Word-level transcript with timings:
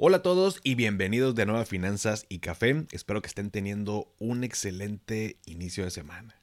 Hola 0.00 0.18
a 0.18 0.22
todos 0.22 0.60
y 0.62 0.76
bienvenidos 0.76 1.34
de 1.34 1.44
nuevo 1.44 1.60
a 1.60 1.64
Finanzas 1.64 2.24
y 2.28 2.38
Café. 2.38 2.86
Espero 2.92 3.20
que 3.20 3.26
estén 3.26 3.50
teniendo 3.50 4.14
un 4.20 4.44
excelente 4.44 5.40
inicio 5.44 5.82
de 5.82 5.90
semana. 5.90 6.40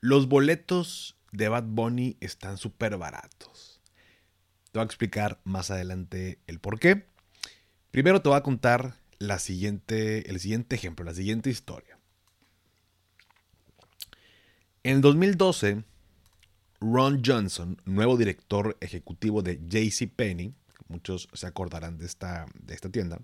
Los 0.00 0.26
boletos 0.26 1.16
de 1.30 1.48
Bad 1.48 1.62
Bunny 1.62 2.16
están 2.18 2.58
súper 2.58 2.96
baratos. 2.96 3.80
Te 4.72 4.80
voy 4.80 4.82
a 4.82 4.86
explicar 4.86 5.40
más 5.44 5.70
adelante 5.70 6.40
el 6.48 6.58
por 6.58 6.80
qué. 6.80 7.06
Primero 7.92 8.20
te 8.20 8.30
voy 8.30 8.38
a 8.38 8.42
contar 8.42 8.96
la 9.20 9.38
siguiente, 9.38 10.28
el 10.28 10.40
siguiente 10.40 10.74
ejemplo, 10.74 11.04
la 11.04 11.14
siguiente 11.14 11.50
historia. 11.50 12.00
En 14.82 15.02
2012, 15.02 15.84
Ron 16.80 17.22
Johnson, 17.24 17.80
nuevo 17.84 18.16
director 18.16 18.76
ejecutivo 18.80 19.40
de 19.40 19.60
JCPenney, 19.68 20.52
muchos 20.94 21.28
se 21.32 21.46
acordarán 21.46 21.98
de 21.98 22.06
esta, 22.06 22.46
de 22.54 22.74
esta 22.74 22.88
tienda, 22.88 23.20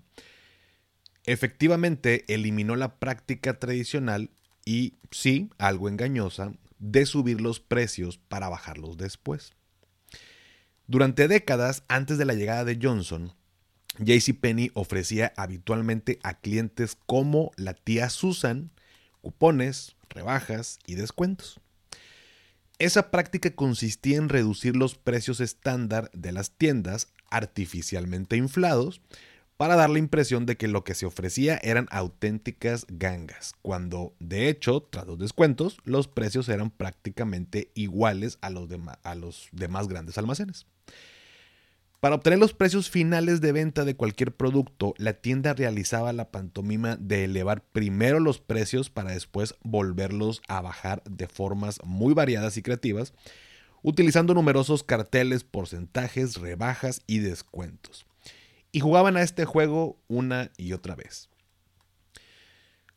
efectivamente 1.23 2.25
eliminó 2.27 2.75
la 2.75 2.99
práctica 2.99 3.59
tradicional 3.59 4.29
y, 4.65 4.95
sí, 5.09 5.49
algo 5.57 5.89
engañosa, 5.89 6.53
de 6.79 7.05
subir 7.05 7.41
los 7.41 7.59
precios 7.59 8.17
para 8.17 8.49
bajarlos 8.49 8.97
después. 8.97 9.53
Durante 10.87 11.27
décadas 11.27 11.83
antes 11.87 12.17
de 12.17 12.25
la 12.25 12.33
llegada 12.33 12.65
de 12.65 12.77
Johnson, 12.81 13.33
JCPenney 13.99 14.71
ofrecía 14.73 15.33
habitualmente 15.37 16.19
a 16.23 16.39
clientes 16.39 16.97
como 17.05 17.51
la 17.55 17.73
tía 17.73 18.09
Susan 18.09 18.71
cupones, 19.21 19.95
rebajas 20.09 20.79
y 20.85 20.95
descuentos. 20.95 21.59
Esa 22.79 23.11
práctica 23.11 23.53
consistía 23.53 24.17
en 24.17 24.27
reducir 24.27 24.75
los 24.75 24.95
precios 24.95 25.39
estándar 25.39 26.09
de 26.13 26.31
las 26.31 26.51
tiendas 26.51 27.13
artificialmente 27.31 28.37
inflados 28.37 29.01
para 29.57 29.75
dar 29.75 29.91
la 29.91 29.99
impresión 29.99 30.47
de 30.47 30.57
que 30.57 30.67
lo 30.67 30.83
que 30.83 30.95
se 30.95 31.05
ofrecía 31.05 31.59
eran 31.61 31.87
auténticas 31.91 32.87
gangas, 32.89 33.53
cuando 33.61 34.15
de 34.19 34.49
hecho, 34.49 34.81
tras 34.81 35.05
los 35.05 35.19
descuentos, 35.19 35.77
los 35.83 36.07
precios 36.07 36.49
eran 36.49 36.71
prácticamente 36.71 37.69
iguales 37.75 38.39
a 38.41 38.49
los, 38.49 38.67
a 39.03 39.15
los 39.15 39.49
demás 39.51 39.87
grandes 39.87 40.17
almacenes. 40.17 40.65
Para 41.99 42.15
obtener 42.15 42.39
los 42.39 42.55
precios 42.55 42.89
finales 42.89 43.41
de 43.41 43.51
venta 43.51 43.85
de 43.85 43.95
cualquier 43.95 44.31
producto, 44.31 44.95
la 44.97 45.13
tienda 45.13 45.53
realizaba 45.53 46.11
la 46.11 46.31
pantomima 46.31 46.95
de 46.95 47.25
elevar 47.25 47.61
primero 47.63 48.19
los 48.19 48.39
precios 48.39 48.89
para 48.89 49.11
después 49.11 49.53
volverlos 49.61 50.41
a 50.47 50.61
bajar 50.61 51.03
de 51.03 51.27
formas 51.27 51.79
muy 51.83 52.15
variadas 52.15 52.57
y 52.57 52.63
creativas, 52.63 53.13
utilizando 53.83 54.33
numerosos 54.33 54.83
carteles, 54.83 55.43
porcentajes, 55.43 56.35
rebajas 56.37 57.01
y 57.07 57.19
descuentos. 57.19 58.05
Y 58.71 58.79
jugaban 58.79 59.17
a 59.17 59.21
este 59.21 59.45
juego 59.45 59.99
una 60.07 60.51
y 60.57 60.73
otra 60.73 60.95
vez. 60.95 61.29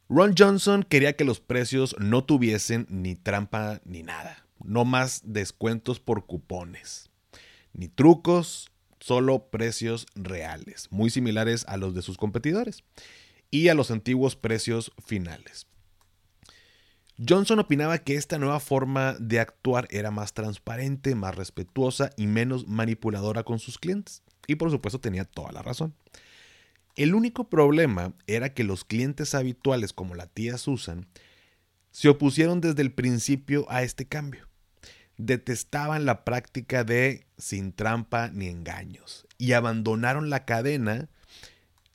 Ron 0.08 0.34
Johnson 0.36 0.82
quería 0.82 1.16
que 1.16 1.24
los 1.24 1.40
precios 1.40 1.96
no 1.98 2.24
tuviesen 2.24 2.86
ni 2.90 3.16
trampa 3.16 3.80
ni 3.84 4.02
nada, 4.02 4.46
no 4.62 4.84
más 4.84 5.22
descuentos 5.24 5.98
por 5.98 6.26
cupones, 6.26 7.10
ni 7.72 7.88
trucos, 7.88 8.70
solo 9.00 9.48
precios 9.50 10.06
reales, 10.14 10.88
muy 10.90 11.10
similares 11.10 11.64
a 11.68 11.76
los 11.76 11.94
de 11.94 12.02
sus 12.02 12.16
competidores 12.18 12.84
y 13.50 13.68
a 13.68 13.74
los 13.74 13.90
antiguos 13.90 14.36
precios 14.36 14.92
finales. 15.04 15.66
Johnson 17.16 17.60
opinaba 17.60 17.98
que 17.98 18.16
esta 18.16 18.38
nueva 18.38 18.60
forma 18.60 19.14
de 19.20 19.40
actuar 19.40 19.86
era 19.90 20.10
más 20.10 20.34
transparente, 20.34 21.14
más 21.14 21.34
respetuosa 21.34 22.10
y 22.16 22.26
menos 22.26 22.66
manipuladora 22.66 23.44
con 23.44 23.58
sus 23.58 23.78
clientes. 23.78 24.22
Y 24.46 24.56
por 24.56 24.70
supuesto 24.70 25.00
tenía 25.00 25.24
toda 25.24 25.52
la 25.52 25.62
razón. 25.62 25.94
El 26.96 27.14
único 27.14 27.48
problema 27.48 28.12
era 28.26 28.52
que 28.54 28.64
los 28.64 28.84
clientes 28.84 29.34
habituales 29.34 29.92
como 29.92 30.14
la 30.14 30.26
tía 30.26 30.58
Susan 30.58 31.06
se 31.90 32.08
opusieron 32.08 32.60
desde 32.60 32.82
el 32.82 32.92
principio 32.92 33.66
a 33.68 33.82
este 33.82 34.06
cambio 34.06 34.48
detestaban 35.16 36.04
la 36.04 36.24
práctica 36.24 36.84
de 36.84 37.26
sin 37.38 37.72
trampa 37.72 38.30
ni 38.32 38.48
engaños 38.48 39.26
y 39.38 39.52
abandonaron 39.52 40.30
la 40.30 40.44
cadena 40.44 41.08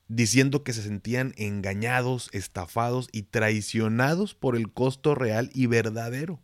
diciendo 0.10 0.64
que 0.64 0.74
se 0.74 0.84
sentían 0.84 1.34
engañados, 1.38 2.30
estafados 2.34 3.08
y 3.14 3.24
traicionados 3.24 4.34
por 4.36 4.58
el 4.58 4.74
costo 4.74 5.16
real 5.16 5.50
y 5.54 5.68
verdadero 5.68 6.42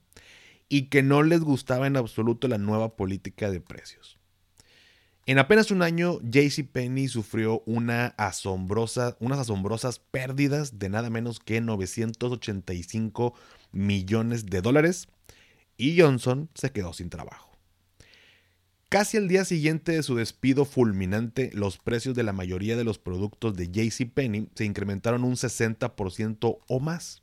y 0.70 0.84
que 0.84 1.04
no 1.04 1.24
les 1.24 1.42
gustaba 1.42 1.88
en 1.88 1.98
absoluto 1.98 2.48
la 2.48 2.58
nueva 2.58 2.96
política 2.96 3.52
de 3.52 3.60
precios. 3.60 4.18
En 5.28 5.40
apenas 5.40 5.72
un 5.72 5.82
año, 5.82 6.20
JCPenney 6.22 7.08
sufrió 7.08 7.64
una 7.66 8.14
asombrosa, 8.18 9.18
unas 9.20 9.40
asombrosas 9.40 9.98
pérdidas 9.98 10.78
de 10.78 10.90
nada 10.90 11.10
menos 11.10 11.40
que 11.40 11.62
985 11.62 13.34
millones 13.72 14.46
de 14.46 14.62
dólares 14.62 15.08
y 15.78 16.00
Johnson 16.00 16.50
se 16.54 16.72
quedó 16.72 16.94
sin 16.94 17.10
trabajo. 17.10 17.45
Casi 18.96 19.18
al 19.18 19.28
día 19.28 19.44
siguiente 19.44 19.92
de 19.92 20.04
su 20.04 20.16
despido 20.16 20.64
fulminante, 20.64 21.52
los 21.54 21.78
precios 21.78 22.16
de 22.16 22.24
la 22.24 22.32
mayoría 22.32 22.78
de 22.78 22.86
los 22.86 22.98
productos 22.98 23.54
de 23.54 23.68
JCPenney 23.68 24.48
se 24.56 24.64
incrementaron 24.64 25.26
un 25.26 25.34
60% 25.34 26.60
o 26.66 26.80
más. 26.80 27.22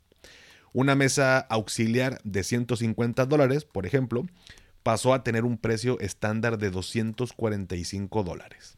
Una 0.71 0.93
mesa 0.93 1.39
auxiliar 1.39 2.21
de 2.23 2.43
150 2.43 3.25
dólares, 3.25 3.65
por 3.65 3.87
ejemplo, 3.87 4.23
pasó 4.83 5.15
a 5.15 5.23
tener 5.23 5.45
un 5.45 5.57
precio 5.57 5.99
estándar 5.99 6.59
de 6.59 6.69
245 6.69 8.21
dólares. 8.21 8.75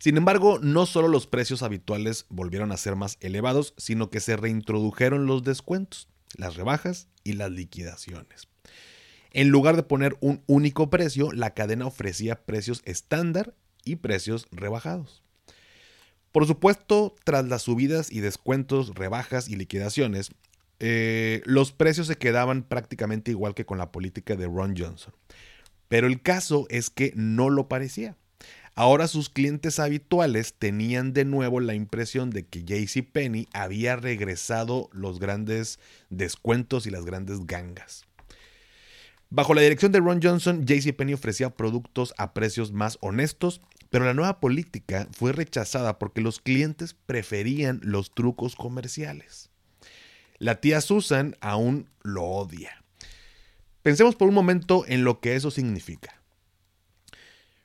Sin 0.00 0.16
embargo, 0.16 0.58
no 0.62 0.86
solo 0.86 1.08
los 1.08 1.26
precios 1.26 1.62
habituales 1.62 2.24
volvieron 2.30 2.72
a 2.72 2.78
ser 2.78 2.96
más 2.96 3.18
elevados, 3.20 3.74
sino 3.76 4.08
que 4.08 4.20
se 4.20 4.38
reintrodujeron 4.38 5.26
los 5.26 5.42
descuentos 5.42 6.08
las 6.36 6.56
rebajas 6.56 7.08
y 7.24 7.32
las 7.34 7.50
liquidaciones. 7.50 8.48
En 9.32 9.48
lugar 9.48 9.76
de 9.76 9.82
poner 9.82 10.16
un 10.20 10.42
único 10.46 10.90
precio, 10.90 11.32
la 11.32 11.54
cadena 11.54 11.86
ofrecía 11.86 12.44
precios 12.44 12.82
estándar 12.84 13.54
y 13.84 13.96
precios 13.96 14.46
rebajados. 14.50 15.22
Por 16.32 16.46
supuesto, 16.46 17.14
tras 17.24 17.46
las 17.46 17.62
subidas 17.62 18.12
y 18.12 18.20
descuentos, 18.20 18.94
rebajas 18.94 19.48
y 19.48 19.56
liquidaciones, 19.56 20.30
eh, 20.80 21.40
los 21.44 21.72
precios 21.72 22.06
se 22.06 22.16
quedaban 22.16 22.62
prácticamente 22.62 23.30
igual 23.30 23.54
que 23.54 23.64
con 23.64 23.78
la 23.78 23.90
política 23.92 24.36
de 24.36 24.46
Ron 24.46 24.74
Johnson. 24.76 25.14
Pero 25.88 26.06
el 26.06 26.20
caso 26.20 26.66
es 26.68 26.90
que 26.90 27.12
no 27.14 27.48
lo 27.48 27.68
parecía. 27.68 28.16
Ahora 28.74 29.08
sus 29.08 29.30
clientes 29.30 29.78
habituales 29.78 30.52
tenían 30.58 31.14
de 31.14 31.24
nuevo 31.24 31.60
la 31.60 31.74
impresión 31.74 32.28
de 32.28 32.44
que 32.44 32.62
JCPenney 32.64 33.48
había 33.54 33.96
regresado 33.96 34.90
los 34.92 35.18
grandes 35.18 35.78
descuentos 36.10 36.86
y 36.86 36.90
las 36.90 37.06
grandes 37.06 37.46
gangas. 37.46 38.05
Bajo 39.28 39.54
la 39.54 39.62
dirección 39.62 39.90
de 39.90 39.98
Ron 39.98 40.20
Johnson, 40.22 40.64
JCPenney 40.66 41.14
ofrecía 41.14 41.50
productos 41.50 42.14
a 42.16 42.32
precios 42.32 42.72
más 42.72 42.96
honestos, 43.00 43.60
pero 43.90 44.04
la 44.04 44.14
nueva 44.14 44.38
política 44.38 45.08
fue 45.10 45.32
rechazada 45.32 45.98
porque 45.98 46.20
los 46.20 46.40
clientes 46.40 46.94
preferían 46.94 47.80
los 47.82 48.14
trucos 48.14 48.54
comerciales. 48.54 49.50
La 50.38 50.60
tía 50.60 50.80
Susan 50.80 51.36
aún 51.40 51.88
lo 52.02 52.24
odia. 52.24 52.84
Pensemos 53.82 54.14
por 54.14 54.28
un 54.28 54.34
momento 54.34 54.84
en 54.86 55.02
lo 55.02 55.20
que 55.20 55.34
eso 55.34 55.50
significa. 55.50 56.20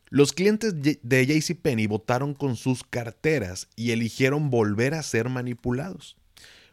Los 0.10 0.34
clientes 0.34 0.74
de 0.82 1.26
JCPenney 1.26 1.88
votaron 1.88 2.34
con 2.34 2.56
sus 2.56 2.84
carteras 2.84 3.70
y 3.76 3.92
eligieron 3.92 4.50
volver 4.50 4.94
a 4.94 5.04
ser 5.04 5.30
manipulados. 5.30 6.18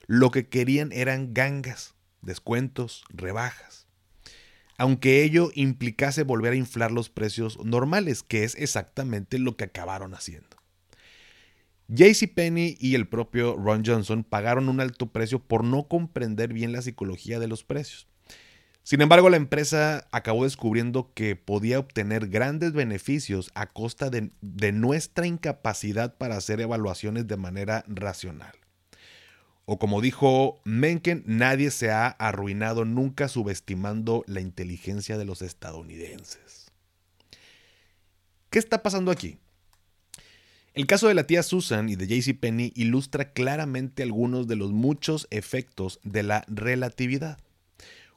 Lo 0.07 0.31
que 0.31 0.49
querían 0.49 0.93
eran 0.93 1.35
gangas, 1.35 1.95
descuentos, 2.23 3.05
rebajas. 3.11 3.88
Aunque 4.79 5.25
ello 5.25 5.51
implicase 5.55 6.23
volver 6.23 6.55
a 6.55 6.57
inflar 6.57 6.93
los 6.93 7.11
precios 7.11 7.59
normales, 7.65 8.23
que 8.23 8.45
es 8.45 8.55
exactamente 8.55 9.39
lo 9.39 9.57
que 9.57 9.65
acabaron 9.65 10.15
haciendo. 10.15 10.57
JCPenney 11.89 12.77
y 12.79 12.95
el 12.95 13.09
propio 13.09 13.57
Ron 13.57 13.83
Johnson 13.85 14.23
pagaron 14.23 14.69
un 14.69 14.81
alto 14.81 15.11
precio 15.11 15.41
por 15.41 15.65
no 15.65 15.89
comprender 15.89 16.53
bien 16.53 16.73
la 16.73 16.83
psicología 16.83 17.39
de 17.39 17.49
los 17.49 17.65
precios. 17.65 18.07
Sin 18.83 19.03
embargo, 19.03 19.29
la 19.29 19.37
empresa 19.37 20.07
acabó 20.13 20.45
descubriendo 20.45 21.13
que 21.13 21.37
podía 21.37 21.79
obtener 21.79 22.29
grandes 22.29 22.73
beneficios 22.73 23.51
a 23.55 23.67
costa 23.67 24.09
de, 24.09 24.31
nuestra 24.73 25.27
incapacidad 25.27 26.17
para 26.17 26.37
hacer 26.37 26.61
evaluaciones 26.61 27.27
de 27.27 27.37
manera 27.37 27.85
racional. 27.87 28.55
O 29.71 29.79
como 29.79 30.01
dijo 30.01 30.63
Mencken, 30.65 31.25
nadie 31.27 31.71
se 31.71 31.91
ha 31.91 32.07
arruinado 32.07 32.87
nunca 32.87 33.29
subestimando 33.29 34.25
la 34.27 34.41
inteligencia 34.41 35.19
de 35.19 35.27
los 35.27 35.43
estadounidenses. 35.43 36.73
¿Qué 38.49 38.59
está 38.59 38.83
pasando 38.83 39.11
aquí? 39.11 39.37
El 40.73 40.87
caso 40.87 41.07
de 41.07 41.13
la 41.13 41.27
tía 41.27 41.43
Susan 41.43 41.91
y 41.91 41.97
de 41.97 42.07
JCPenney 42.07 42.73
ilustra 42.77 43.35
claramente 43.35 44.03
algunos 44.03 44.49
de 44.49 44.57
los 44.57 44.73
muchos 44.73 45.29
efectos 45.31 46.01
de 46.03 46.23
la 46.23 46.47
relatividad. 46.49 47.37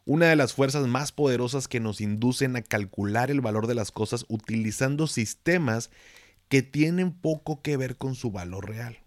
Una 0.06 0.28
de 0.28 0.38
las 0.38 0.54
fuerzas 0.54 0.88
más 0.88 1.12
poderosas 1.12 1.68
que 1.68 1.82
nos 1.82 2.00
inducen 2.00 2.56
a 2.56 2.62
calcular 2.62 3.30
el 3.30 3.42
valor 3.42 3.68
de 3.68 3.76
las 3.76 3.92
cosas 3.92 4.24
utilizando 4.30 5.06
sistemas 5.06 5.90
que 6.48 6.62
tienen 6.62 7.12
poco 7.12 7.62
que 7.62 7.76
ver 7.76 7.98
con 7.98 8.16
su 8.16 8.32
valor 8.32 8.70
real. 8.70 9.02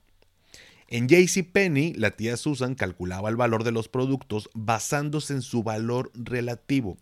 En 0.94 1.08
JCPenney, 1.08 1.94
la 1.94 2.12
tía 2.12 2.36
Susan 2.36 2.76
calculaba 2.76 3.28
el 3.28 3.34
valor 3.34 3.64
de 3.64 3.72
los 3.72 3.88
productos 3.88 4.48
basándose 4.54 5.32
en 5.32 5.42
su 5.42 5.64
valor 5.64 6.12
relativo. 6.14 6.98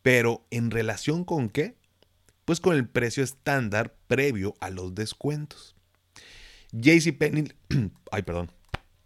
Pero 0.00 0.46
¿en 0.50 0.70
relación 0.70 1.26
con 1.26 1.50
qué? 1.50 1.74
Pues 2.46 2.58
con 2.58 2.74
el 2.74 2.88
precio 2.88 3.22
estándar 3.22 3.94
previo 4.06 4.54
a 4.60 4.70
los 4.70 4.94
descuentos. 4.94 5.76
JCPenney, 6.72 7.52
ay, 8.12 8.22
perdón. 8.22 8.50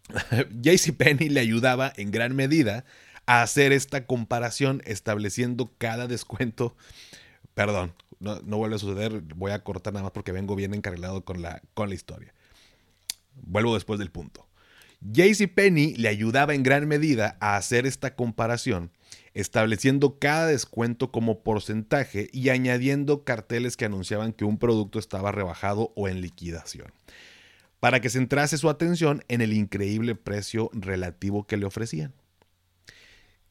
JCPenney 0.62 1.28
le 1.28 1.40
ayudaba 1.40 1.92
en 1.96 2.12
gran 2.12 2.36
medida 2.36 2.84
a 3.26 3.42
hacer 3.42 3.72
esta 3.72 4.06
comparación 4.06 4.82
estableciendo 4.84 5.72
cada 5.78 6.06
descuento. 6.06 6.76
Perdón, 7.54 7.92
no, 8.20 8.38
vuelve 8.56 8.76
a 8.76 8.78
suceder, 8.78 9.20
voy 9.34 9.50
a 9.50 9.64
cortar 9.64 9.94
nada 9.94 10.04
más 10.04 10.12
porque 10.12 10.30
vengo 10.30 10.54
bien 10.54 10.74
encarrilado 10.74 11.24
con 11.24 11.42
la, 11.42 11.60
con 11.74 11.88
la 11.88 11.96
historia. 11.96 12.32
Vuelvo 13.34 13.74
después 13.74 13.98
del 13.98 14.10
punto. 14.10 14.48
JCPenney 15.00 15.96
le 15.96 16.08
ayudaba 16.08 16.54
en 16.54 16.62
gran 16.62 16.86
medida 16.86 17.36
a 17.40 17.56
hacer 17.56 17.86
esta 17.86 18.14
comparación, 18.14 18.92
estableciendo 19.34 20.18
cada 20.18 20.46
descuento 20.46 21.10
como 21.10 21.42
porcentaje 21.42 22.28
y 22.32 22.50
añadiendo 22.50 23.24
carteles 23.24 23.76
que 23.76 23.84
anunciaban 23.84 24.32
que 24.32 24.44
un 24.44 24.58
producto 24.58 24.98
estaba 24.98 25.32
rebajado 25.32 25.92
o 25.96 26.08
en 26.08 26.20
liquidación 26.20 26.92
para 27.82 28.00
que 28.00 28.10
centrase 28.10 28.58
su 28.58 28.70
atención 28.70 29.24
en 29.26 29.40
el 29.40 29.52
increíble 29.52 30.14
precio 30.14 30.70
relativo 30.72 31.48
que 31.48 31.56
le 31.56 31.66
ofrecían. 31.66 32.14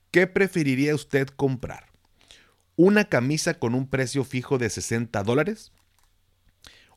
¿Qué 0.09 0.25
preferiría 0.25 0.95
usted 0.95 1.27
comprar? 1.27 1.87
¿Una 2.77 3.03
camisa 3.03 3.55
con 3.55 3.75
un 3.75 3.89
precio 3.89 4.23
fijo 4.23 4.57
de 4.57 4.69
60 4.69 5.21
dólares? 5.23 5.73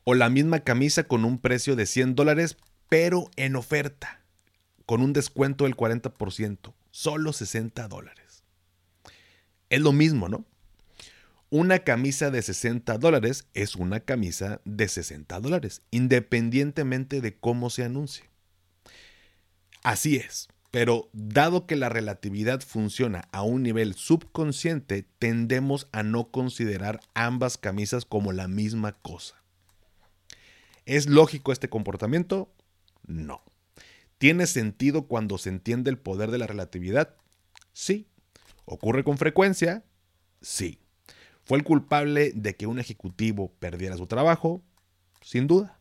¿O 0.05 0.13
la 0.13 0.29
misma 0.29 0.61
camisa 0.61 1.03
con 1.03 1.25
un 1.25 1.37
precio 1.37 1.75
de 1.75 1.85
100 1.85 2.15
dólares, 2.15 2.55
pero 2.89 3.29
en 3.35 3.55
oferta, 3.55 4.21
con 4.85 5.01
un 5.01 5.13
descuento 5.13 5.63
del 5.65 5.75
40%, 5.75 6.73
solo 6.91 7.33
60 7.33 7.87
dólares? 7.87 8.43
Es 9.69 9.81
lo 9.81 9.91
mismo, 9.91 10.29
¿no? 10.29 10.45
una 11.49 11.79
camisa 11.79 12.31
de 12.31 12.41
60 12.41 12.97
dólares 12.97 13.47
es 13.53 13.75
una 13.75 14.01
camisa 14.01 14.59
de 14.65 14.89
60 14.89 15.39
dólares, 15.39 15.83
independientemente 15.89 17.21
de 17.21 17.37
cómo 17.37 17.69
se 17.69 17.85
anuncie. 17.85 18.25
Así 19.83 20.17
es, 20.17 20.49
pero 20.71 21.09
dado 21.13 21.65
que 21.65 21.75
la 21.75 21.87
relatividad 21.87 22.59
funciona 22.59 23.29
a 23.31 23.43
un 23.43 23.63
nivel 23.63 23.93
subconsciente, 23.93 25.07
tendemos 25.19 25.87
a 25.93 26.03
no 26.03 26.29
considerar 26.31 26.99
ambas 27.13 27.57
camisas 27.57 28.03
como 28.03 28.33
la 28.33 28.49
misma 28.49 28.93
cosa. 28.93 29.41
¿Es 30.85 31.07
lógico 31.07 31.53
este 31.53 31.69
comportamiento? 31.69 32.51
No. 33.05 33.43
¿Tiene 34.17 34.47
sentido 34.47 35.07
cuando 35.07 35.37
se 35.37 35.49
entiende 35.49 35.89
el 35.89 35.97
poder 35.97 36.31
de 36.31 36.37
la 36.37 36.47
relatividad? 36.47 37.15
Sí. 37.73 38.07
¿Ocurre 38.65 39.03
con 39.03 39.17
frecuencia? 39.17 39.83
Sí. 40.41 40.79
¿Fue 41.43 41.57
el 41.57 41.63
culpable 41.63 42.31
de 42.33 42.55
que 42.55 42.65
un 42.67 42.79
ejecutivo 42.79 43.53
perdiera 43.59 43.97
su 43.97 44.07
trabajo? 44.07 44.63
Sin 45.21 45.47
duda. 45.47 45.79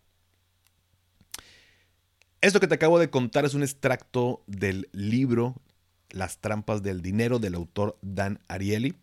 Esto 2.41 2.61
que 2.61 2.67
te 2.67 2.75
acabo 2.75 2.99
de 2.99 3.09
contar 3.09 3.47
es 3.47 3.55
un 3.55 3.63
extracto 3.63 4.45
del 4.47 4.91
libro 4.93 5.63
Las 6.11 6.39
trampas 6.41 6.83
del 6.83 7.01
dinero 7.01 7.39
del 7.39 7.55
autor 7.55 7.99
Dan 8.03 8.41
Ariely. 8.49 8.95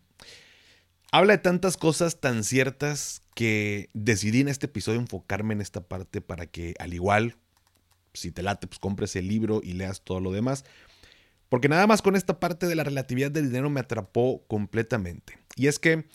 Habla 1.10 1.32
de 1.32 1.38
tantas 1.38 1.76
cosas 1.76 2.20
tan 2.20 2.44
ciertas 2.44 3.22
que 3.34 3.90
decidí 3.94 4.40
en 4.40 4.48
este 4.48 4.66
episodio 4.66 5.00
enfocarme 5.00 5.54
en 5.54 5.60
esta 5.60 5.80
parte 5.80 6.20
para 6.20 6.46
que 6.46 6.74
al 6.78 6.94
igual, 6.94 7.36
si 8.14 8.30
te 8.30 8.42
late, 8.42 8.66
pues 8.66 8.78
compres 8.78 9.16
el 9.16 9.28
libro 9.28 9.60
y 9.62 9.72
leas 9.72 10.02
todo 10.02 10.20
lo 10.20 10.32
demás. 10.32 10.64
Porque 11.48 11.68
nada 11.68 11.86
más 11.86 12.00
con 12.00 12.16
esta 12.16 12.40
parte 12.40 12.66
de 12.66 12.74
la 12.74 12.84
relatividad 12.84 13.30
del 13.30 13.48
dinero 13.48 13.68
me 13.68 13.80
atrapó 13.80 14.42
completamente. 14.46 15.38
Y 15.56 15.66
es 15.66 15.78
que 15.78 16.06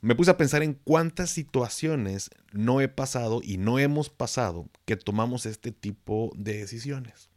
me 0.00 0.14
puse 0.14 0.30
a 0.30 0.36
pensar 0.36 0.62
en 0.62 0.74
cuántas 0.74 1.30
situaciones 1.30 2.30
no 2.52 2.80
he 2.80 2.88
pasado 2.88 3.40
y 3.42 3.58
no 3.58 3.78
hemos 3.78 4.08
pasado 4.08 4.68
que 4.86 4.96
tomamos 4.96 5.46
este 5.46 5.72
tipo 5.72 6.32
de 6.34 6.58
decisiones. 6.58 7.28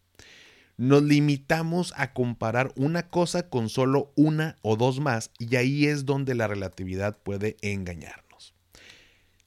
Nos 0.77 1.03
limitamos 1.03 1.93
a 1.97 2.13
comparar 2.13 2.71
una 2.75 3.09
cosa 3.09 3.49
con 3.49 3.69
solo 3.69 4.11
una 4.15 4.55
o 4.61 4.75
dos 4.75 4.99
más 4.99 5.29
y 5.37 5.55
ahí 5.57 5.85
es 5.85 6.05
donde 6.05 6.35
la 6.35 6.47
relatividad 6.47 7.17
puede 7.21 7.57
engañarnos. 7.61 8.22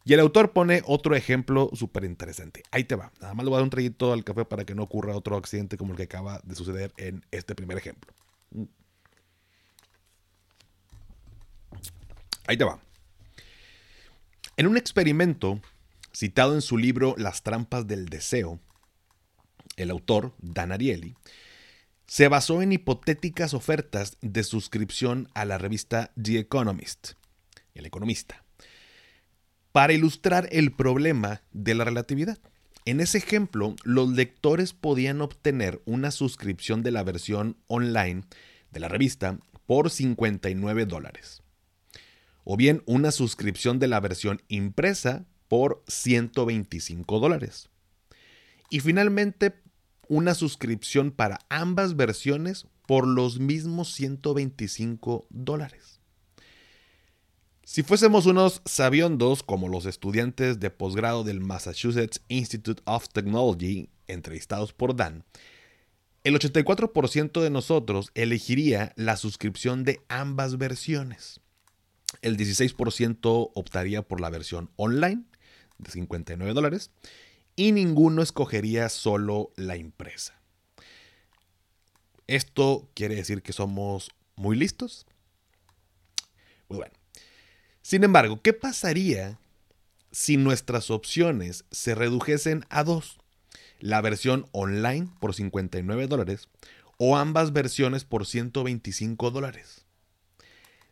Y 0.06 0.14
el 0.14 0.20
autor 0.20 0.53
pone 0.53 0.82
otro 0.87 1.17
ejemplo 1.17 1.69
súper 1.75 2.05
interesante. 2.05 2.62
Ahí 2.70 2.85
te 2.85 2.94
va. 2.94 3.11
Nada 3.20 3.35
más 3.35 3.44
le 3.44 3.50
voy 3.50 3.56
a 3.56 3.58
dar 3.58 3.64
un 3.64 3.70
traguito 3.70 4.12
al 4.12 4.23
café 4.23 4.44
para 4.44 4.64
que 4.64 4.73
no 4.73 4.85
ocurra 4.85 5.17
otro 5.17 5.37
accidente 5.37 5.76
como 5.76 5.91
el 5.91 5.97
que 5.97 6.05
acaba 6.05 6.41
de 6.44 6.55
suceder 6.55 6.93
en 6.97 7.26
este 7.32 7.56
primer 7.56 7.76
ejemplo. 7.76 8.14
Ahí 12.47 12.56
te 12.56 12.62
va. 12.62 12.79
En 14.56 14.69
un 14.69 14.76
experimento 14.76 15.61
citado 16.12 16.55
en 16.55 16.62
su 16.62 16.79
libro 16.79 17.17
Las 17.19 17.43
trampas 17.43 17.88
del 17.88 18.06
deseo, 18.06 18.61
el 19.76 19.91
autor, 19.91 20.35
Dan 20.38 20.70
Ariely, 20.70 21.17
se 22.06 22.29
basó 22.29 22.62
en 22.62 22.70
hipotéticas 22.70 23.55
ofertas 23.55 24.19
de 24.20 24.44
suscripción 24.44 25.29
a 25.35 25.44
la 25.44 25.59
revista 25.59 26.12
The 26.14 26.38
Economist, 26.38 27.14
el 27.75 27.87
economista, 27.87 28.46
para 29.76 29.93
ilustrar 29.93 30.49
el 30.52 30.73
problema 30.73 31.43
de 31.52 31.75
la 31.75 31.84
relatividad. 31.84 32.38
En 32.87 33.02
ese 33.02 33.19
ejemplo, 33.19 33.76
los 33.84 34.08
lectores 34.08 34.73
podían 34.73 35.20
obtener 35.20 35.82
una 35.84 36.12
suscripción 36.12 36.82
de 36.82 36.92
la 36.92 37.02
versión 37.02 37.59
online 37.66 38.23
de 38.73 38.80
la 38.80 38.88
revista 38.88 39.38
por 39.66 39.90
59 39.90 40.87
dólares 40.87 41.42
o 42.42 42.56
bien 42.56 42.83
una 42.87 43.11
suscripción 43.11 43.78
de 43.78 43.88
la 43.88 44.00
versión 44.00 44.40
impresa 44.49 45.26
por 45.47 45.85
125 45.88 47.21
dólares. 47.21 47.68
Y 48.71 48.80
finalmente 48.80 49.56
una 50.09 50.33
suscripción 50.33 51.11
para 51.11 51.40
ambas 51.50 51.97
versiones 51.97 52.66
por 52.87 53.06
los 53.06 53.40
mismos 53.40 53.92
125 53.92 55.26
dólares. 55.28 55.96
Si 57.68 57.82
fuésemos 57.82 58.26
unos 58.26 58.62
sabiondos 58.64 59.42
como 59.42 59.68
los 59.68 59.87
estudiantes 59.87 60.61
de 60.61 60.70
posgrado 60.70 61.25
del 61.25 61.40
Massachusetts 61.40 62.23
Institute 62.28 62.80
of 62.87 63.08
Technology, 63.08 63.90
entrevistados 64.06 64.73
por 64.73 64.94
Dan, 64.94 65.25
el 66.25 66.38
84% 66.38 67.42
de 67.42 67.50
nosotros 67.50 68.12
elegiría 68.14 68.92
la 68.96 69.16
suscripción 69.16 69.85
de 69.85 70.00
ambas 70.08 70.56
versiones 70.58 71.40
el 72.23 72.37
16% 72.37 73.50
optaría 73.54 74.02
por 74.02 74.20
la 74.20 74.30
versión 74.30 74.70
online 74.76 75.25
de 75.78 75.90
59 75.90 76.54
dólares 76.54 76.90
y 77.54 77.73
ninguno 77.73 78.23
escogería 78.23 78.88
solo 78.88 79.52
la 79.56 79.76
impresa. 79.76 80.40
¿Esto 82.26 82.88
quiere 82.94 83.14
decir 83.14 83.42
que 83.42 83.52
somos 83.52 84.11
muy 84.35 84.56
listos? 84.56 85.06
Muy 86.68 86.78
bueno. 86.78 86.92
Sin 87.87 88.02
embargo, 88.02 88.40
¿qué 88.43 88.52
pasaría 88.52 89.38
si 90.11 90.37
nuestras 90.37 90.90
opciones 90.90 91.64
se 91.71 91.95
redujesen 91.95 92.64
a 92.69 92.83
dos? 92.83 93.16
La 93.78 94.00
versión 94.00 94.49
online 94.50 95.07
por 95.21 95.37
59 95.37 96.09
dólares 96.09 96.49
o 96.99 97.16
ambas 97.16 97.52
versiones 97.52 98.02
por 98.02 98.26
125 98.26 99.31
dólares. 99.31 99.86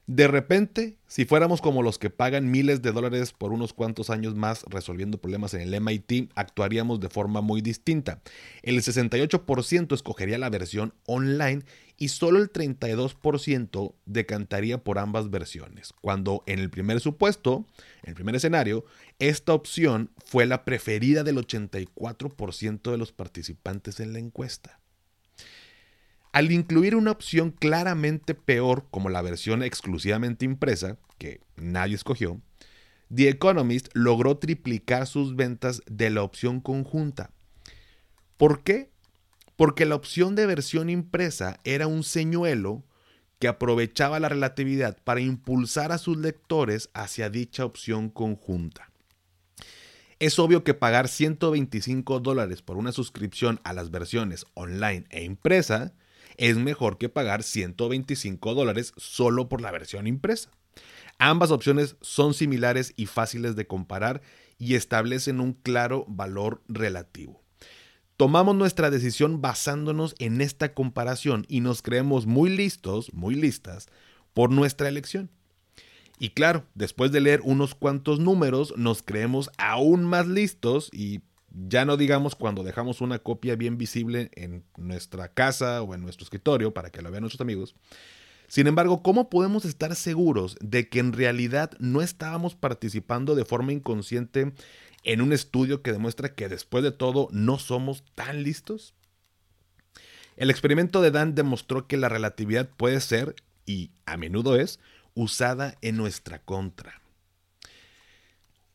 De 0.07 0.29
repente, 0.29 0.99
si 1.07 1.25
fuéramos 1.25 1.63
como 1.63 1.83
los 1.83 1.99
que 1.99 2.11
pagan 2.11 2.51
miles 2.51 2.83
de 2.83 2.93
dólares 2.93 3.33
por 3.33 3.53
unos 3.53 3.73
cuantos 3.73 4.11
años 4.11 4.35
más 4.35 4.65
resolviendo 4.65 5.19
problemas 5.19 5.55
en 5.55 5.63
el 5.63 5.81
MIT, 5.81 6.31
actuaríamos 6.35 7.01
de 7.01 7.09
forma 7.09 7.41
muy 7.41 7.63
distinta. 7.63 8.21
El 8.63 8.77
68% 8.77 9.95
escogería 9.95 10.37
la 10.37 10.51
versión 10.51 10.93
online 11.07 11.63
y 11.97 12.09
solo 12.09 12.39
el 12.39 12.53
32% 12.53 13.95
decantaría 14.05 14.85
por 14.85 14.99
ambas 14.99 15.31
versiones, 15.31 15.95
cuando 16.03 16.43
en 16.47 16.59
el 16.59 16.69
primer 16.69 17.01
supuesto, 17.01 17.65
en 18.03 18.11
el 18.11 18.15
primer 18.15 18.35
escenario, 18.35 18.85
esta 19.21 19.55
opción 19.55 20.11
fue 20.23 20.45
la 20.45 20.67
preferida 20.67 21.25
del 21.25 21.39
84% 21.39 22.91
de 22.91 22.99
los 22.99 23.13
participantes 23.13 24.01
en 24.01 24.13
la 24.13 24.19
encuesta. 24.19 24.81
Al 26.35 26.51
incluir 26.51 26.97
una 26.97 27.13
opción 27.13 27.53
claramente 27.53 28.35
peor 28.35 28.89
como 28.91 29.09
la 29.09 29.23
versión 29.23 29.63
exclusivamente 29.63 30.45
impresa, 30.45 30.99
que 31.17 31.41
nadie 31.55 31.95
escogió, 31.95 32.41
The 33.15 33.29
Economist 33.29 33.87
logró 33.95 34.39
triplicar 34.39 35.07
sus 35.07 35.37
ventas 35.37 35.81
de 35.87 36.11
la 36.11 36.25
opción 36.25 36.61
conjunta. 36.61 37.31
¿Por 38.37 38.65
qué? 38.65 38.91
Porque 39.55 39.87
la 39.87 39.95
opción 39.95 40.35
de 40.35 40.47
versión 40.47 40.91
impresa 40.91 41.61
era 41.63 41.87
un 41.87 42.03
señuelo 42.03 42.85
que 43.39 43.47
aprovechaba 43.47 44.19
la 44.19 44.29
relatividad 44.29 44.99
para 45.05 45.21
impulsar 45.21 45.93
a 45.93 45.99
sus 45.99 46.17
lectores 46.17 46.91
hacia 46.95 47.31
dicha 47.31 47.65
opción 47.65 48.09
conjunta. 48.11 48.91
Es 50.19 50.41
obvio 50.41 50.65
que 50.65 50.75
pagar 50.75 51.07
125 51.07 52.19
dólares 52.19 52.61
por 52.61 52.77
una 52.77 52.91
suscripción 52.91 53.61
a 53.63 53.73
las 53.73 53.93
versiones 53.93 54.47
online 54.55 55.05
e 55.11 55.23
impresa 55.23 55.95
es 56.37 56.57
mejor 56.57 56.99
que 56.99 57.09
pagar 57.09 57.43
125 57.43 58.55
dólares 58.55 58.93
solo 58.97 59.49
por 59.49 59.61
la 59.61 59.71
versión 59.71 60.07
impresa. 60.07 60.51
Ambas 61.19 61.51
opciones 61.51 61.97
son 62.01 62.35
similares 62.35 62.93
y 62.97 63.07
fáciles 63.07 63.57
de 63.57 63.67
comparar 63.67 64.23
y 64.59 64.75
establecen 64.75 65.41
un 65.41 65.53
claro 65.53 66.05
valor 66.09 66.63
relativo. 66.69 67.43
Tomamos 68.17 68.55
nuestra 68.55 68.91
decisión 68.91 69.41
basándonos 69.41 70.15
en 70.19 70.41
esta 70.41 70.73
comparación 70.73 71.47
y 71.49 71.61
nos 71.61 71.83
creemos 71.83 72.27
muy 72.27 72.49
listos, 72.49 73.13
muy 73.13 73.35
listas, 73.35 73.89
por 74.35 74.51
nuestra 74.51 74.89
elección. 74.89 75.31
Y 76.19 76.31
claro, 76.31 76.65
después 76.75 77.11
de 77.11 77.21
leer 77.21 77.41
unos 77.43 77.75
cuantos 77.75 78.21
números, 78.21 78.73
nos 78.77 79.03
creemos 79.03 79.51
aún 79.59 80.05
más 80.05 80.29
listos 80.29 80.91
y 80.93 81.23
ya 81.55 81.85
no 81.85 81.97
digamos 81.97 82.35
cuando 82.35 82.65
dejamos 82.65 83.01
una 83.01 83.19
copia 83.19 83.57
bien 83.57 83.79
visible 83.79 84.31
en 84.35 84.65
nuestra 84.77 85.29
casa 85.29 85.83
o 85.83 85.95
en 85.95 86.03
nuestro 86.03 86.25
escritorio 86.25 86.75
para 86.75 86.91
que 86.91 87.01
lo 87.01 87.11
vean 87.11 87.23
nuestros 87.23 87.41
amigos. 87.41 87.75
Sin 88.49 88.67
embargo, 88.67 89.03
¿cómo 89.03 89.31
podemos 89.31 89.65
estar 89.65 89.95
seguros 89.95 90.57
de 90.61 90.89
que 90.89 90.99
en 90.99 91.13
realidad 91.13 91.71
no 91.79 92.03
estábamos 92.03 92.55
participando 92.55 93.35
de 93.35 93.45
forma 93.45 93.73
inconsciente 93.73 94.53
en 95.03 95.21
un 95.21 95.33
estudio 95.33 95.83
que 95.83 95.93
demuestra 95.93 96.35
que 96.35 96.49
después 96.49 96.85
de 96.85 96.93
todo 96.93 97.29
no 97.31 97.59
somos 97.59 98.05
tan 98.15 98.43
listos? 98.43 98.95
El 100.37 100.51
experimento 100.51 101.01
de 101.01 101.13
Dan 101.13 101.35
demostró 101.35 101.87
que 101.87 101.97
la 101.97 102.09
relatividad 102.09 102.69
puede 102.69 103.01
ser, 103.01 103.37
y 103.67 103.93
a 104.05 104.17
menudo 104.17 104.57
es, 104.57 104.81
usada 105.15 105.77
en 105.81 105.97
nuestra 105.97 106.41
contra. 106.41 107.01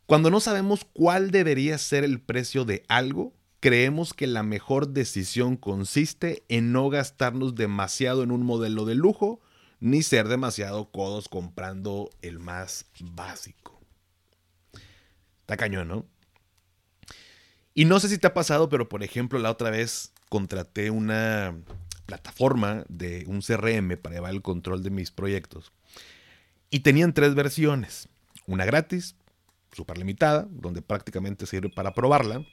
Cuando 0.09 0.31
no 0.31 0.39
sabemos 0.39 0.87
cuál 0.91 1.29
debería 1.29 1.77
ser 1.77 2.03
el 2.03 2.19
precio 2.19 2.65
de 2.65 2.83
algo, 2.87 3.31
creemos 3.59 4.15
que 4.15 4.25
la 4.25 4.41
mejor 4.41 4.87
decisión 4.87 5.55
consiste 5.55 6.43
en 6.49 6.71
no 6.71 6.89
gastarnos 6.89 7.53
demasiado 7.53 8.23
en 8.23 8.31
un 8.31 8.43
modelo 8.43 8.85
de 8.85 8.95
lujo, 8.95 9.39
ni 9.79 10.01
ser 10.01 10.27
demasiado 10.27 10.89
codos 10.89 11.29
comprando 11.29 12.09
el 12.23 12.39
más 12.39 12.87
básico. 12.99 13.79
Está 15.41 15.57
cañón, 15.57 15.89
¿no? 15.89 16.07
Y 17.75 17.85
no 17.85 17.99
sé 17.99 18.09
si 18.09 18.17
te 18.17 18.25
ha 18.25 18.33
pasado, 18.33 18.67
pero 18.67 18.89
por 18.89 19.03
ejemplo, 19.03 19.37
la 19.37 19.51
otra 19.51 19.69
vez 19.69 20.11
contraté 20.27 20.89
una 20.89 21.55
plataforma 22.07 22.83
de 22.89 23.25
un 23.27 23.41
CRM 23.41 23.95
para 24.01 24.15
llevar 24.15 24.31
el 24.31 24.41
control 24.41 24.81
de 24.81 24.89
mis 24.89 25.11
proyectos. 25.11 25.71
Y 26.71 26.79
tenían 26.79 27.13
tres 27.13 27.35
versiones. 27.35 28.09
Una 28.47 28.65
gratis, 28.65 29.15
súper 29.71 29.97
limitada, 29.97 30.47
donde 30.49 30.81
prácticamente 30.81 31.45
sirve 31.45 31.69
para 31.69 31.93
probarla. 31.93 32.45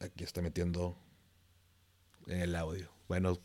Aquí 0.00 0.24
está 0.24 0.42
metiendo 0.42 0.96
el 2.26 2.54
audio. 2.56 2.90
Bueno, 3.08 3.38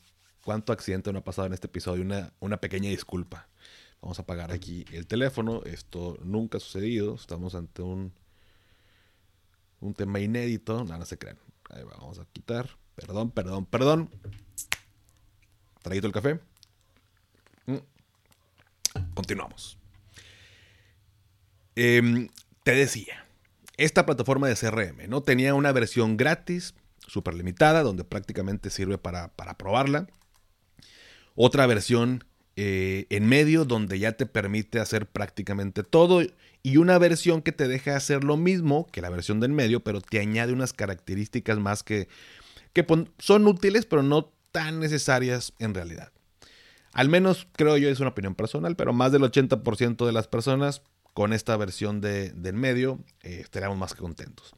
¿cuánto 0.44 0.74
accidente 0.74 1.12
no 1.14 1.20
ha 1.20 1.24
pasado 1.24 1.48
en 1.48 1.54
este 1.54 1.68
episodio? 1.68 2.04
Una, 2.04 2.34
una 2.40 2.58
pequeña 2.58 2.90
disculpa. 2.90 3.48
Vamos 4.02 4.20
a 4.20 4.22
apagar 4.22 4.52
aquí 4.52 4.86
el 4.92 5.08
teléfono. 5.08 5.62
Esto 5.66 6.18
nunca 6.24 6.58
ha 6.58 6.62
sucedido. 6.62 7.16
Estamos 7.16 7.56
ante 7.56 7.82
un, 7.82 8.14
un 9.82 9.94
tema 9.94 10.20
inédito. 10.20 10.84
No, 10.84 10.98
no 10.98 11.06
se 11.06 11.18
crean. 11.18 11.38
Ahí 11.70 11.84
vamos 11.84 12.20
a 12.20 12.26
quitar. 12.26 12.70
Perdón, 12.96 13.32
perdón, 13.32 13.66
perdón. 13.66 14.10
Traído 15.82 16.08
el 16.08 16.14
café. 16.14 16.40
Mm. 17.66 17.78
Continuamos. 19.14 19.79
Em, 21.82 22.28
te 22.64 22.74
decía, 22.74 23.26
esta 23.78 24.06
plataforma 24.06 24.50
de 24.50 24.58
CRM 24.58 25.08
no 25.08 25.24
tenía 25.24 25.54
una 25.54 25.72
versión 25.72 26.18
gratis, 26.18 26.74
súper 27.08 27.36
limitada, 27.36 27.84
donde 27.84 28.04
prácticamente 28.04 28.70
sirve 28.70 28.98
para, 28.98 29.32
probarla. 29.58 30.08
Otra 31.36 31.68
versión 31.68 32.26
eh, 32.58 33.06
en 33.10 33.30
medio, 33.30 33.64
donde 33.64 33.98
ya 33.98 34.12
te 34.12 34.26
permite 34.26 34.82
hacer 34.82 35.06
prácticamente 35.08 35.84
todo. 35.84 36.22
Y 36.64 36.76
una 36.76 36.98
versión 36.98 37.42
que 37.42 37.54
te 37.54 37.70
deja 37.70 37.96
hacer 37.96 38.26
lo 38.26 38.36
mismo 38.36 38.86
que 38.92 39.00
la 39.00 39.10
versión 39.10 39.40
del 39.40 39.54
medio, 39.54 39.80
pero 39.80 40.02
te 40.02 40.20
añade 40.20 40.52
unas 40.52 40.74
características 40.74 41.60
más 41.60 41.82
que, 41.82 42.10
que 42.74 42.86
son 43.20 43.48
útiles, 43.48 43.86
pero 43.86 44.04
no 44.04 44.34
tan 44.52 44.82
necesarias 44.82 45.54
en 45.60 45.74
realidad. 45.74 46.12
Al 46.92 47.08
menos 47.08 47.48
creo 47.54 47.78
yo, 47.78 47.88
es 47.88 48.02
una 48.02 48.10
opinión 48.10 48.36
personal, 48.36 48.76
pero 48.76 48.92
más 48.92 49.14
del 49.14 49.22
80% 49.22 50.06
de 50.06 50.12
las 50.12 50.28
personas 50.28 50.82
con 51.20 51.34
esta 51.34 51.58
versión 51.58 52.00
de, 52.00 52.32
del 52.32 52.56
medio 52.56 53.04
eh, 53.24 53.42
estaríamos 53.42 53.78
más 53.78 53.94
que 53.94 54.00
contentos. 54.00 54.56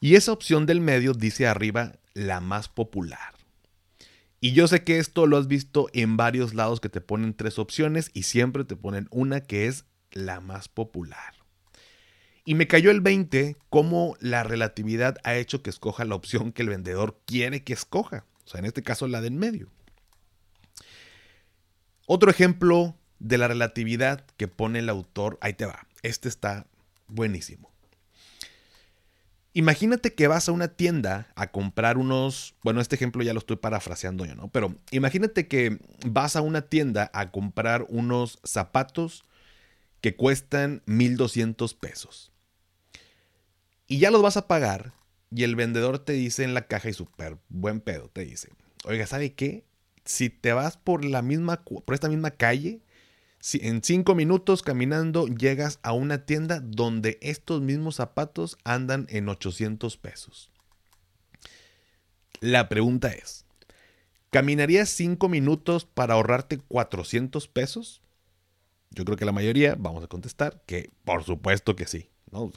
Y 0.00 0.14
esa 0.14 0.32
opción 0.32 0.64
del 0.64 0.80
medio 0.80 1.12
dice 1.12 1.46
arriba 1.46 1.92
la 2.14 2.40
más 2.40 2.70
popular. 2.70 3.34
Y 4.40 4.52
yo 4.52 4.66
sé 4.66 4.82
que 4.82 4.98
esto 4.98 5.26
lo 5.26 5.36
has 5.36 5.46
visto 5.46 5.88
en 5.92 6.16
varios 6.16 6.54
lados 6.54 6.80
que 6.80 6.88
te 6.88 7.02
ponen 7.02 7.34
tres 7.34 7.58
opciones 7.58 8.10
y 8.14 8.22
siempre 8.22 8.64
te 8.64 8.76
ponen 8.76 9.08
una 9.10 9.42
que 9.42 9.66
es 9.66 9.84
la 10.10 10.40
más 10.40 10.68
popular. 10.68 11.34
Y 12.46 12.54
me 12.54 12.66
cayó 12.66 12.90
el 12.90 13.02
20 13.02 13.58
cómo 13.68 14.16
la 14.20 14.44
relatividad 14.44 15.18
ha 15.22 15.36
hecho 15.36 15.62
que 15.62 15.68
escoja 15.68 16.06
la 16.06 16.14
opción 16.14 16.50
que 16.50 16.62
el 16.62 16.70
vendedor 16.70 17.20
quiere 17.26 17.62
que 17.62 17.74
escoja. 17.74 18.24
O 18.46 18.48
sea, 18.48 18.60
en 18.60 18.64
este 18.64 18.82
caso 18.82 19.06
la 19.06 19.20
del 19.20 19.34
medio. 19.34 19.68
Otro 22.06 22.30
ejemplo 22.30 22.97
de 23.18 23.38
la 23.38 23.48
relatividad 23.48 24.24
que 24.36 24.48
pone 24.48 24.80
el 24.80 24.88
autor, 24.88 25.38
ahí 25.40 25.54
te 25.54 25.66
va, 25.66 25.86
este 26.02 26.28
está 26.28 26.66
buenísimo. 27.06 27.70
Imagínate 29.54 30.14
que 30.14 30.28
vas 30.28 30.48
a 30.48 30.52
una 30.52 30.68
tienda 30.68 31.32
a 31.34 31.50
comprar 31.50 31.98
unos, 31.98 32.54
bueno, 32.62 32.80
este 32.80 32.94
ejemplo 32.94 33.24
ya 33.24 33.32
lo 33.32 33.40
estoy 33.40 33.56
parafraseando 33.56 34.24
yo, 34.24 34.36
¿no? 34.36 34.48
Pero 34.48 34.76
imagínate 34.90 35.48
que 35.48 35.78
vas 36.06 36.36
a 36.36 36.42
una 36.42 36.62
tienda 36.62 37.10
a 37.12 37.32
comprar 37.32 37.84
unos 37.88 38.38
zapatos 38.44 39.24
que 40.00 40.14
cuestan 40.14 40.82
1200 40.86 41.74
pesos. 41.74 42.30
Y 43.88 43.98
ya 43.98 44.10
los 44.10 44.22
vas 44.22 44.36
a 44.36 44.46
pagar 44.46 44.92
y 45.30 45.42
el 45.42 45.56
vendedor 45.56 45.98
te 45.98 46.12
dice 46.12 46.44
en 46.44 46.54
la 46.54 46.66
caja 46.66 46.90
y 46.90 46.92
súper 46.92 47.38
buen 47.48 47.80
pedo, 47.80 48.08
te 48.10 48.24
dice, 48.24 48.50
oiga, 48.84 49.06
¿sabe 49.06 49.32
qué? 49.32 49.64
Si 50.04 50.30
te 50.30 50.52
vas 50.52 50.76
por 50.76 51.04
la 51.04 51.22
misma, 51.22 51.64
por 51.64 51.94
esta 51.94 52.08
misma 52.08 52.30
calle, 52.30 52.80
si 53.40 53.60
en 53.62 53.82
cinco 53.82 54.14
minutos 54.14 54.62
caminando 54.62 55.26
llegas 55.26 55.78
a 55.82 55.92
una 55.92 56.26
tienda 56.26 56.60
donde 56.60 57.18
estos 57.22 57.60
mismos 57.60 57.96
zapatos 57.96 58.58
andan 58.64 59.06
en 59.10 59.28
800 59.28 59.96
pesos. 59.96 60.50
La 62.40 62.68
pregunta 62.68 63.08
es, 63.08 63.44
¿caminarías 64.30 64.88
cinco 64.88 65.28
minutos 65.28 65.84
para 65.84 66.14
ahorrarte 66.14 66.58
400 66.58 67.48
pesos? 67.48 68.02
Yo 68.90 69.04
creo 69.04 69.16
que 69.16 69.24
la 69.24 69.32
mayoría 69.32 69.76
vamos 69.78 70.02
a 70.04 70.08
contestar 70.08 70.62
que 70.66 70.90
por 71.04 71.24
supuesto 71.24 71.76
que 71.76 71.86
sí. 71.86 72.10
¿no? 72.30 72.50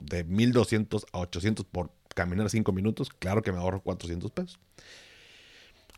de 0.00 0.24
1200 0.24 1.06
a 1.12 1.18
800 1.18 1.64
por 1.66 1.90
caminar 2.14 2.50
cinco 2.50 2.72
minutos, 2.72 3.10
claro 3.10 3.42
que 3.42 3.52
me 3.52 3.58
ahorro 3.58 3.82
400 3.82 4.30
pesos. 4.30 4.58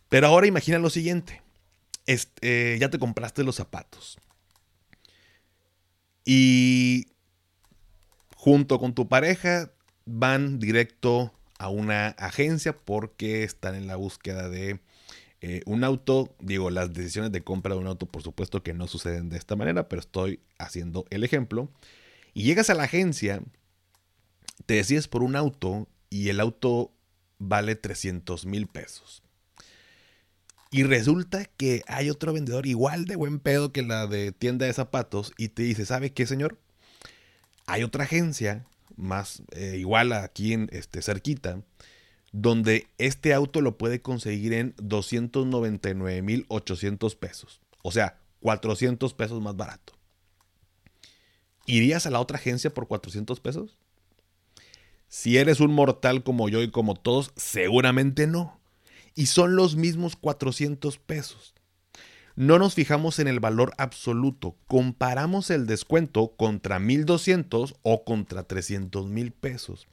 Pero 0.09 0.27
ahora 0.27 0.47
imagina 0.47 0.79
lo 0.79 0.91
siguiente. 0.91 1.43
Este, 2.11 2.77
ya 2.81 2.91
te 2.91 2.99
compraste 2.99 3.45
los 3.45 3.55
zapatos. 3.55 4.19
Y 6.25 7.07
junto 8.35 8.81
con 8.81 8.97
tu 8.97 9.09
pareja 9.09 9.71
van 10.07 10.59
directo 10.59 11.33
a 11.61 11.69
una 11.69 12.09
agencia 12.09 12.77
porque 12.77 13.45
están 13.45 13.77
en 13.77 13.87
la 13.87 13.95
búsqueda 13.95 14.49
de 14.49 14.81
eh, 15.41 15.63
un 15.67 15.85
auto. 15.85 16.35
Digo, 16.41 16.71
las 16.71 16.93
decisiones 16.93 17.31
de 17.31 17.45
compra 17.45 17.75
de 17.75 17.81
un 17.81 17.87
auto 17.87 18.07
por 18.07 18.25
supuesto 18.25 18.65
que 18.65 18.75
no 18.75 18.89
suceden 18.89 19.29
de 19.29 19.39
esta 19.39 19.55
manera, 19.55 19.89
pero 19.89 20.01
estoy 20.01 20.41
haciendo 20.59 21.07
el 21.11 21.23
ejemplo. 21.23 21.71
Y 22.35 22.43
llegas 22.43 22.71
a 22.71 22.75
la 22.75 22.83
agencia, 22.83 23.41
te 24.67 24.75
decides 24.75 25.07
por 25.07 25.23
un 25.23 25.37
auto 25.37 25.87
y 26.09 26.31
el 26.31 26.41
auto 26.41 26.93
vale 27.39 27.77
300 27.77 28.47
mil 28.47 28.67
pesos. 28.67 29.23
Y 30.71 30.85
resulta 30.85 31.45
que 31.45 31.83
hay 31.89 32.11
otro 32.11 32.33
vendedor 32.33 32.67
igual 32.67 33.07
de 33.07 33.17
buen 33.17 33.41
pedo 33.41 33.73
que 33.73 33.83
la 33.83 34.07
de 34.07 34.33
tienda 34.33 34.67
de 34.67 34.73
zapatos 34.73 35.33
y 35.37 35.49
te 35.49 35.63
dice, 35.63 35.85
¿sabe 35.85 36.13
qué, 36.13 36.27
señor? 36.27 36.59
Hay 37.67 37.83
otra 37.83 38.05
agencia 38.05 38.67
más 38.97 39.43
eh, 39.53 39.77
igual 39.79 40.13
aquí 40.13 40.53
en 40.53 40.69
este 40.73 41.03
cerquita 41.03 41.61
donde 42.33 42.87
este 42.99 43.35
auto 43.35 43.61
lo 43.61 43.77
puede 43.77 44.01
conseguir 44.01 44.53
en 44.53 44.77
299.800 44.77 47.17
pesos. 47.17 47.61
O 47.83 47.91
sea, 47.91 48.21
400 48.41 49.15
pesos 49.15 49.43
más 49.43 49.57
barato. 49.57 49.95
¿Irías 51.67 52.07
a 52.07 52.11
la 52.11 52.21
otra 52.21 52.39
agencia 52.39 52.73
por 52.73 52.87
400 52.87 53.41
pesos? 53.41 53.77
Si 55.09 55.39
eres 55.39 55.59
un 55.61 55.73
mortal 55.73 56.23
como 56.23 56.49
yo 56.49 56.63
y 56.63 56.71
como 56.71 56.95
todos, 56.95 57.33
seguramente 57.37 58.29
no. 58.29 58.60
Y 59.15 59.27
son 59.27 59.57
los 59.57 59.77
mismos 59.77 60.17
400 60.17 60.99
pesos. 60.99 61.55
No 62.37 62.59
nos 62.59 62.75
fijamos 62.75 63.19
en 63.19 63.29
el 63.29 63.41
valor 63.41 63.73
absoluto, 63.77 64.57
comparamos 64.67 65.51
el 65.51 65.67
descuento 65.67 66.33
contra 66.37 66.79
1200 66.79 67.75
o 67.83 68.05
contra 68.05 68.45
300 68.45 69.09
mil 69.09 69.33
pesos. 69.33 69.89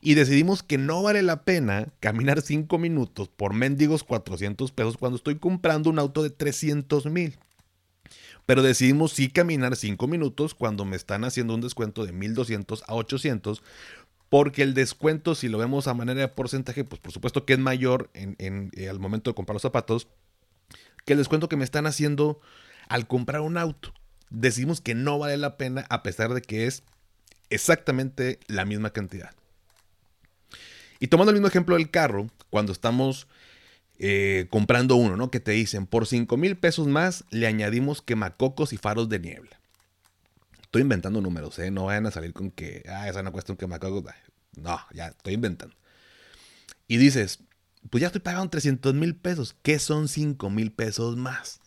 Y 0.00 0.14
decidimos 0.14 0.62
que 0.62 0.76
no 0.76 1.02
vale 1.02 1.22
la 1.22 1.44
pena 1.44 1.88
caminar 2.00 2.42
5 2.42 2.78
minutos 2.78 3.28
por 3.28 3.54
mendigos 3.54 4.02
400 4.02 4.72
pesos 4.72 4.96
cuando 4.96 5.16
estoy 5.16 5.36
comprando 5.36 5.88
un 5.88 5.98
auto 5.98 6.22
de 6.22 6.30
300 6.30 7.06
mil. 7.06 7.38
Pero 8.46 8.62
decidimos 8.62 9.12
sí 9.12 9.28
caminar 9.28 9.76
5 9.76 10.06
minutos 10.06 10.54
cuando 10.54 10.84
me 10.84 10.96
están 10.96 11.24
haciendo 11.24 11.54
un 11.54 11.60
descuento 11.60 12.04
de 12.04 12.12
1200 12.12 12.82
a 12.86 12.94
800 12.94 13.62
porque 14.28 14.62
el 14.62 14.74
descuento, 14.74 15.34
si 15.34 15.48
lo 15.48 15.58
vemos 15.58 15.86
a 15.86 15.94
manera 15.94 16.20
de 16.20 16.28
porcentaje, 16.28 16.84
pues 16.84 17.00
por 17.00 17.12
supuesto 17.12 17.44
que 17.44 17.52
es 17.52 17.58
mayor 17.58 18.10
en, 18.14 18.70
eh, 18.74 18.88
al 18.88 18.98
momento 18.98 19.30
de 19.30 19.34
comprar 19.34 19.54
los 19.54 19.62
zapatos 19.62 20.08
que 21.04 21.12
el 21.12 21.18
descuento 21.18 21.48
que 21.48 21.56
me 21.56 21.64
están 21.64 21.86
haciendo 21.86 22.40
al 22.88 23.06
comprar 23.06 23.42
un 23.42 23.58
auto. 23.58 23.92
Decimos 24.30 24.80
que 24.80 24.94
no 24.94 25.18
vale 25.18 25.36
la 25.36 25.56
pena 25.56 25.86
a 25.90 26.02
pesar 26.02 26.34
de 26.34 26.42
que 26.42 26.66
es 26.66 26.82
exactamente 27.50 28.40
la 28.46 28.64
misma 28.64 28.90
cantidad. 28.90 29.32
Y 30.98 31.08
tomando 31.08 31.30
el 31.30 31.36
mismo 31.36 31.48
ejemplo 31.48 31.76
del 31.76 31.90
carro, 31.90 32.28
cuando 32.50 32.72
estamos 32.72 33.28
eh, 33.98 34.46
comprando 34.50 34.96
uno, 34.96 35.16
¿no? 35.16 35.30
Que 35.30 35.40
te 35.40 35.52
dicen, 35.52 35.86
por 35.86 36.06
5 36.06 36.36
mil 36.36 36.56
pesos 36.56 36.86
más 36.86 37.24
le 37.30 37.46
añadimos 37.46 38.02
quemacocos 38.02 38.72
y 38.72 38.76
faros 38.76 39.08
de 39.08 39.20
niebla. 39.20 39.60
Estoy 40.74 40.82
inventando 40.82 41.20
números, 41.20 41.56
¿eh? 41.60 41.70
No 41.70 41.84
vayan 41.84 42.04
a 42.06 42.10
salir 42.10 42.32
con 42.32 42.50
que, 42.50 42.82
ah, 42.88 43.08
esa 43.08 43.22
no 43.22 43.30
cuesta 43.30 43.52
un 43.52 43.56
quemacocos. 43.56 44.12
No, 44.56 44.80
ya 44.92 45.06
estoy 45.06 45.34
inventando. 45.34 45.76
Y 46.88 46.96
dices, 46.96 47.44
pues 47.90 48.00
ya 48.00 48.08
estoy 48.08 48.22
pagando 48.22 48.50
300 48.50 48.92
mil 48.92 49.14
pesos. 49.14 49.54
¿Qué 49.62 49.78
son 49.78 50.08
5 50.08 50.50
mil 50.50 50.72
pesos 50.72 51.16
más? 51.16 51.60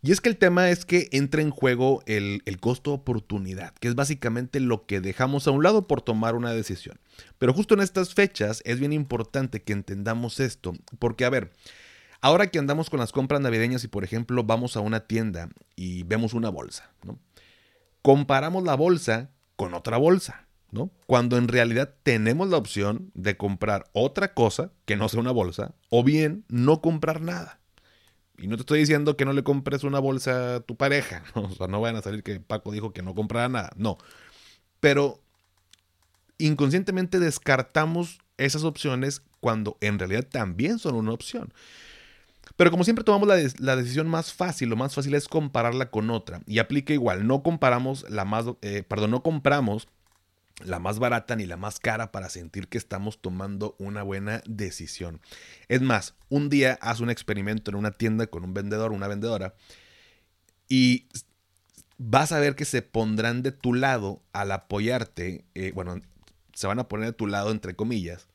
Y 0.00 0.12
es 0.12 0.22
que 0.22 0.30
el 0.30 0.38
tema 0.38 0.70
es 0.70 0.86
que 0.86 1.10
entra 1.12 1.42
en 1.42 1.50
juego 1.50 2.02
el, 2.06 2.40
el 2.46 2.58
costo 2.58 2.94
oportunidad, 2.94 3.74
que 3.74 3.88
es 3.88 3.94
básicamente 3.94 4.58
lo 4.58 4.86
que 4.86 5.02
dejamos 5.02 5.46
a 5.46 5.50
un 5.50 5.62
lado 5.62 5.86
por 5.86 6.00
tomar 6.00 6.36
una 6.36 6.54
decisión. 6.54 7.00
Pero 7.36 7.52
justo 7.52 7.74
en 7.74 7.80
estas 7.80 8.14
fechas 8.14 8.62
es 8.64 8.80
bien 8.80 8.94
importante 8.94 9.62
que 9.62 9.74
entendamos 9.74 10.40
esto, 10.40 10.72
porque 10.98 11.26
a 11.26 11.30
ver, 11.30 11.52
ahora 12.22 12.46
que 12.46 12.58
andamos 12.58 12.88
con 12.88 12.98
las 12.98 13.12
compras 13.12 13.42
navideñas 13.42 13.84
y 13.84 13.88
por 13.88 14.04
ejemplo 14.04 14.42
vamos 14.42 14.74
a 14.78 14.80
una 14.80 15.00
tienda 15.00 15.50
y 15.76 16.04
vemos 16.04 16.32
una 16.32 16.48
bolsa, 16.48 16.90
¿no? 17.04 17.18
Comparamos 18.02 18.64
la 18.64 18.74
bolsa 18.74 19.30
con 19.56 19.74
otra 19.74 19.96
bolsa, 19.96 20.46
¿no? 20.70 20.90
Cuando 21.06 21.36
en 21.36 21.48
realidad 21.48 21.94
tenemos 22.02 22.48
la 22.48 22.56
opción 22.56 23.10
de 23.14 23.36
comprar 23.36 23.84
otra 23.92 24.34
cosa 24.34 24.72
que 24.84 24.96
no 24.96 25.08
sea 25.08 25.20
una 25.20 25.30
bolsa 25.30 25.74
o 25.88 26.02
bien 26.02 26.44
no 26.48 26.80
comprar 26.80 27.20
nada. 27.20 27.60
Y 28.38 28.48
no 28.48 28.56
te 28.56 28.62
estoy 28.62 28.80
diciendo 28.80 29.16
que 29.16 29.24
no 29.24 29.32
le 29.32 29.44
compres 29.44 29.84
una 29.84 30.00
bolsa 30.00 30.56
a 30.56 30.60
tu 30.60 30.76
pareja, 30.76 31.22
¿no? 31.34 31.42
o 31.50 31.50
sea, 31.54 31.68
no 31.68 31.80
vayan 31.80 31.96
a 31.96 32.02
salir 32.02 32.22
que 32.22 32.40
Paco 32.40 32.72
dijo 32.72 32.92
que 32.92 33.02
no 33.02 33.14
comprara 33.14 33.48
nada, 33.48 33.70
no. 33.76 33.98
Pero 34.80 35.20
inconscientemente 36.38 37.20
descartamos 37.20 38.18
esas 38.36 38.64
opciones 38.64 39.22
cuando 39.40 39.76
en 39.80 39.98
realidad 39.98 40.26
también 40.28 40.78
son 40.78 40.96
una 40.96 41.12
opción. 41.12 41.52
Pero 42.56 42.70
como 42.70 42.84
siempre 42.84 43.04
tomamos 43.04 43.28
la, 43.58 43.76
decisión 43.76 44.08
más 44.08 44.32
fácil, 44.32 44.68
lo 44.68 44.76
más 44.76 44.94
fácil 44.94 45.14
es 45.14 45.28
compararla 45.28 45.90
con 45.90 46.10
otra. 46.10 46.42
Y 46.46 46.58
aplica 46.58 46.92
igual, 46.92 47.26
no 47.26 47.42
la 48.08 48.24
más, 48.24 48.46
eh, 48.62 48.82
perdón, 48.86 49.10
no 49.12 49.22
compramos 49.22 49.88
la 50.64 50.78
más 50.78 50.98
barata 50.98 51.34
ni 51.36 51.46
la 51.46 51.56
más 51.56 51.80
cara 51.80 52.12
para 52.12 52.28
sentir 52.28 52.68
que 52.68 52.78
estamos 52.78 53.20
tomando 53.20 53.74
una 53.78 54.02
buena 54.02 54.42
decisión. 54.46 55.20
Es 55.68 55.80
más, 55.82 56.14
un 56.28 56.48
día 56.48 56.78
haz 56.80 57.00
un 57.00 57.10
experimento 57.10 57.70
en 57.70 57.76
una 57.76 57.90
tienda 57.90 58.26
con 58.26 58.44
un 58.44 58.54
vendedor, 58.54 58.92
una 58.92 59.08
vendedora, 59.08 59.54
y 60.68 61.06
vas 61.98 62.32
a 62.32 62.40
ver 62.40 62.54
que 62.54 62.64
se 62.64 62.82
pondrán 62.82 63.42
de 63.42 63.52
tu 63.52 63.74
lado 63.74 64.22
al 64.32 64.52
apoyarte, 64.52 65.44
eh, 65.54 65.72
bueno, 65.74 66.00
se 66.54 66.66
van 66.66 66.78
a 66.78 66.88
poner 66.88 67.06
de 67.06 67.12
tu 67.12 67.26
lado 67.26 67.50
entre 67.50 67.74
comillas, 67.74 68.28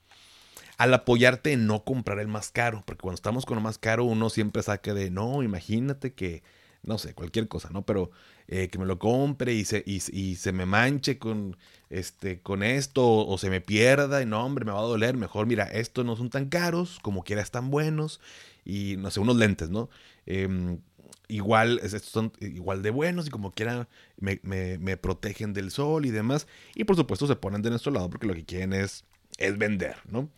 al 0.78 0.94
apoyarte 0.94 1.54
en 1.54 1.66
no 1.68 1.84
comprar 1.84 2.20
el 2.20 2.28
más 2.28 2.52
caro, 2.52 2.84
porque 2.86 3.02
cuando 3.02 3.16
estamos 3.16 3.46
con 3.46 3.56
lo 3.56 3.62
más 3.62 3.78
caro 3.78 4.06
uno 4.06 4.30
siempre 4.30 4.62
saca 4.62 4.94
de, 4.94 5.10
no, 5.10 5.42
imagínate 5.42 6.14
que, 6.14 6.44
no 6.84 6.98
sé, 7.00 7.14
cualquier 7.16 7.48
cosa, 7.48 7.70
¿no? 7.72 7.86
Pero 7.86 8.12
eh, 8.48 8.70
que 8.70 8.78
me 8.78 8.86
lo 8.86 9.00
compre 9.00 9.54
y 9.54 9.66
se, 9.66 9.84
y, 9.86 10.00
se 10.36 10.52
me 10.52 10.66
manche 10.66 11.18
con, 11.18 11.58
este, 11.90 12.40
con 12.42 12.64
esto 12.64 13.04
o, 13.28 13.38
se 13.38 13.50
me 13.50 13.60
pierda 13.60 14.22
y 14.22 14.26
no, 14.26 14.46
hombre, 14.46 14.66
me 14.66 14.72
va 14.72 14.80
a 14.80 14.84
doler, 14.84 15.18
mejor 15.18 15.48
mira, 15.48 15.66
estos 15.66 16.06
no 16.06 16.16
son 16.16 16.30
tan 16.30 16.48
caros, 16.48 17.00
como 17.02 17.24
quiera 17.24 17.42
están 17.42 17.72
buenos 17.72 18.22
y, 18.64 18.96
no 18.98 19.10
sé, 19.12 19.20
unos 19.20 19.36
lentes, 19.38 19.70
¿no? 19.70 19.90
Em, 20.28 20.80
igual, 21.28 21.80
estos 21.84 22.04
son 22.04 22.32
igual 22.40 22.84
de 22.84 22.92
buenos 22.92 23.28
y 23.28 23.30
como 23.32 23.52
quiera 23.52 23.88
me, 24.18 24.40
me, 24.44 24.98
protegen 24.98 25.54
del 25.54 25.72
sol 25.72 26.06
y 26.06 26.12
demás. 26.12 26.48
Y 26.76 26.84
por 26.84 26.96
supuesto 26.96 27.28
se 27.28 27.36
ponen 27.36 27.62
de 27.62 27.70
nuestro 27.72 27.92
lado 27.92 28.10
porque 28.10 28.28
lo 28.28 28.34
que 28.34 28.46
quieren 28.46 28.74
es, 28.74 29.06
es 29.38 29.58
vender, 29.58 29.98
¿no? 30.10 30.30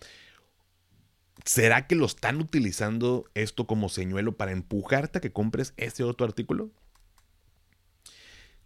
¿Será 1.45 1.87
que 1.87 1.95
lo 1.95 2.05
están 2.05 2.41
utilizando 2.41 3.25
esto 3.33 3.65
como 3.65 3.89
señuelo 3.89 4.37
para 4.37 4.51
empujarte 4.51 5.17
a 5.17 5.21
que 5.21 5.31
compres 5.31 5.73
ese 5.77 6.03
otro 6.03 6.25
artículo? 6.25 6.69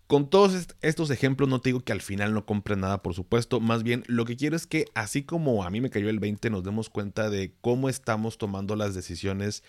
Con 0.07 0.29
todos 0.29 0.67
estos 0.81 1.09
ejemplos 1.11 1.49
no 1.49 1.61
te 1.61 1.69
digo 1.69 1.79
que 1.79 1.93
al 1.93 2.01
final 2.01 2.33
no 2.33 2.45
compres 2.45 2.77
nada, 2.77 3.01
por 3.01 3.13
supuesto. 3.13 3.59
Más 3.59 3.83
bien 3.83 4.03
lo 4.07 4.25
que 4.25 4.35
quiero 4.35 4.55
es 4.55 4.67
que 4.67 4.85
así 4.95 5.23
como 5.23 5.63
a 5.63 5.69
mí 5.69 5.81
me 5.81 5.89
cayó 5.89 6.09
el 6.09 6.19
20, 6.19 6.49
nos 6.49 6.63
demos 6.63 6.89
cuenta 6.89 7.29
de 7.29 7.53
cómo 7.61 7.89
estamos 7.89 8.37
tomando 8.37 8.75
las 8.75 8.93
decisiones 8.93 9.63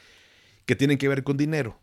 que 0.66 0.76
tienen 0.76 0.98
que 0.98 1.08
ver 1.08 1.24
con 1.24 1.36
dinero. 1.36 1.78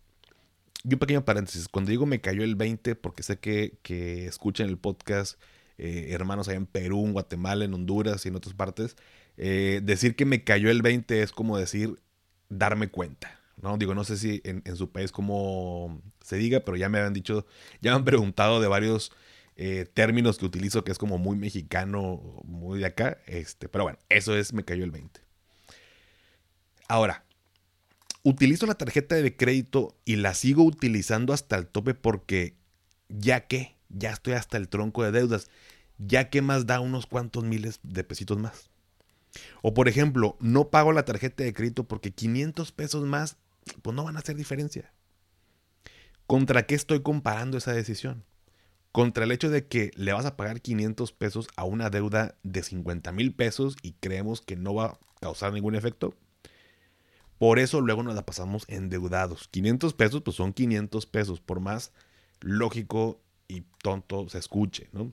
Y 0.84 0.94
un 0.94 1.00
pequeño 1.00 1.24
paréntesis, 1.24 1.68
cuando 1.68 1.92
digo 1.92 2.06
me 2.06 2.22
cayó 2.22 2.44
el 2.44 2.56
20, 2.56 2.96
porque 2.96 3.24
sé 3.24 3.40
que, 3.40 3.78
que 3.84 4.26
escuchan 4.26 4.68
el 4.68 4.78
podcast 4.78 5.40
eh, 5.84 6.14
hermanos 6.14 6.48
allá 6.48 6.58
en 6.58 6.68
Perú, 6.68 7.06
en 7.06 7.14
Guatemala, 7.14 7.66
en 7.66 7.74
Honduras 7.74 8.24
y 8.26 8.30
en 8.30 8.36
otras 8.36 8.54
partes, 8.54 8.96
eh, 9.38 9.82
decir 9.84 10.16
que 10.16 10.26
me 10.26 10.44
cayó 10.44 10.70
el 10.70 10.82
20 10.82 11.22
es 11.22 11.32
como 11.32 11.58
decir 11.58 12.00
darme 12.50 12.90
cuenta. 12.90 13.40
¿no? 13.62 13.78
Digo, 13.78 13.94
no 13.94 14.04
sé 14.04 14.18
si 14.18 14.42
en, 14.44 14.64
su 14.76 14.92
país 14.92 15.12
como 15.12 16.02
se 16.24 16.38
diga, 16.38 16.62
pero 16.62 16.78
ya 16.78 16.90
me 16.90 17.00
han 17.00 17.14
dicho, 17.14 17.46
ya 17.82 17.92
me 17.92 17.98
han 17.98 18.06
preguntado 18.06 18.60
de 18.60 18.68
varios 18.68 19.12
eh, 19.56 19.86
términos 19.94 20.38
que 20.38 20.46
utilizo 20.46 20.84
que 20.84 20.92
es 20.92 20.98
como 20.98 21.18
muy 21.18 21.38
mexicano, 21.38 22.42
muy 22.44 22.80
de 22.80 22.86
acá. 22.86 23.20
Este, 23.28 23.70
pero 23.70 23.84
bueno, 23.84 24.00
eso 24.10 24.36
es 24.36 24.54
me 24.54 24.66
cayó 24.66 24.84
el 24.84 24.92
20. 24.92 25.22
Ahora, 26.88 27.24
utilizo 28.24 28.66
la 28.66 28.76
tarjeta 28.76 29.16
de 29.16 29.36
crédito 29.36 29.96
y 30.06 30.18
la 30.18 30.34
sigo 30.34 30.64
utilizando 30.64 31.34
hasta 31.34 31.56
el 31.56 31.68
tope 31.68 31.94
porque 31.94 32.56
ya 33.08 33.48
que, 33.48 33.78
ya 33.90 34.12
estoy 34.12 34.34
hasta 34.34 34.58
el 34.58 34.70
tronco 34.70 35.04
de 35.04 35.12
deudas, 35.12 35.50
ya 35.98 36.30
que 36.30 36.42
más 36.42 36.66
da 36.66 36.80
unos 36.80 37.06
cuantos 37.06 37.44
miles 37.44 37.80
de 37.84 38.04
pesitos 38.04 38.38
más. 38.38 38.71
O 39.62 39.74
por 39.74 39.88
ejemplo, 39.88 40.38
no 40.40 40.70
pago 40.70 40.92
la 40.92 41.06
tarjeta 41.06 41.44
de 41.44 41.54
crédito 41.54 41.84
porque 41.86 42.12
500 42.12 42.72
pesos 42.72 43.06
más, 43.06 43.38
pues 43.82 43.96
no 43.96 44.04
van 44.04 44.16
a 44.16 44.20
hacer 44.20 44.36
diferencia. 44.36 44.92
¿Contra 46.28 46.66
qué 46.66 46.76
estoy 46.76 47.02
comparando 47.02 47.58
esa 47.58 47.74
decisión? 47.74 48.24
Contra 48.92 49.24
el 49.24 49.32
hecho 49.32 49.50
de 49.50 49.68
que 49.68 49.92
le 49.96 50.14
vas 50.14 50.26
a 50.26 50.36
pagar 50.36 50.62
500 50.62 51.12
pesos 51.14 51.48
a 51.56 51.64
una 51.64 51.90
deuda 51.90 52.36
de 52.44 52.64
50 52.64 53.12
mil 53.12 53.34
pesos 53.34 53.76
y 53.82 53.94
creemos 53.94 54.42
que 54.42 54.56
no 54.56 54.74
va 54.74 54.86
a 54.86 55.00
causar 55.20 55.54
ningún 55.54 55.76
efecto. 55.76 56.14
Por 57.38 57.58
eso 57.58 57.82
luego 57.82 58.04
nos 58.04 58.16
la 58.16 58.26
pasamos 58.26 58.66
endeudados. 58.68 59.48
500 59.48 59.94
pesos, 59.94 60.22
pues 60.22 60.36
son 60.36 60.54
500 60.54 61.06
pesos, 61.06 61.40
por 61.42 61.60
más 61.60 61.92
lógico 62.40 63.20
y 63.48 63.62
tonto 63.82 64.30
se 64.30 64.38
escuche, 64.38 64.90
¿no? 64.92 65.12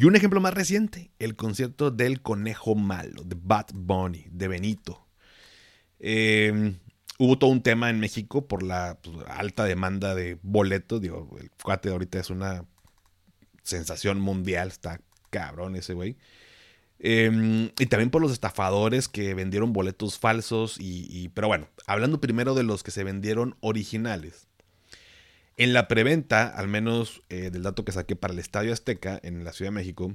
Y 0.00 0.06
un 0.06 0.16
ejemplo 0.16 0.40
más 0.40 0.54
reciente, 0.54 1.10
el 1.18 1.36
concierto 1.36 1.90
del 1.90 2.22
Conejo 2.22 2.74
Malo, 2.74 3.22
de 3.22 3.36
Bad 3.38 3.66
Bunny, 3.74 4.28
de 4.30 4.48
Benito. 4.48 5.06
Em, 5.98 6.78
hubo 7.18 7.38
todo 7.38 7.50
un 7.50 7.62
tema 7.62 7.90
en 7.90 8.00
México 8.00 8.48
por 8.48 8.62
la 8.62 8.98
pues, 9.02 9.18
alta 9.28 9.64
demanda 9.64 10.14
de 10.14 10.38
boletos. 10.40 11.02
Digo, 11.02 11.36
el 11.38 11.50
cuate 11.62 11.90
ahorita 11.90 12.18
es 12.18 12.30
una 12.30 12.64
sensación 13.62 14.20
mundial, 14.20 14.68
está 14.68 15.02
cabrón 15.28 15.76
ese 15.76 15.92
güey. 15.92 16.16
Em, 16.98 17.66
y 17.78 17.84
también 17.84 18.08
por 18.08 18.22
los 18.22 18.32
estafadores 18.32 19.06
que 19.06 19.34
vendieron 19.34 19.74
boletos 19.74 20.18
falsos. 20.18 20.76
y, 20.80 21.28
pero 21.34 21.48
bueno, 21.48 21.68
hablando 21.86 22.22
primero 22.22 22.54
de 22.54 22.62
los 22.62 22.82
que 22.82 22.90
se 22.90 23.04
vendieron 23.04 23.54
originales. 23.60 24.48
En 25.60 25.74
la 25.74 25.88
preventa, 25.88 26.48
al 26.48 26.68
menos 26.68 27.22
eh, 27.28 27.50
del 27.50 27.64
dato 27.64 27.84
que 27.84 27.92
saqué 27.92 28.16
para 28.16 28.32
el 28.32 28.38
Estadio 28.38 28.72
Azteca 28.72 29.20
en 29.22 29.44
la 29.44 29.52
Ciudad 29.52 29.70
de 29.70 29.74
México, 29.74 30.14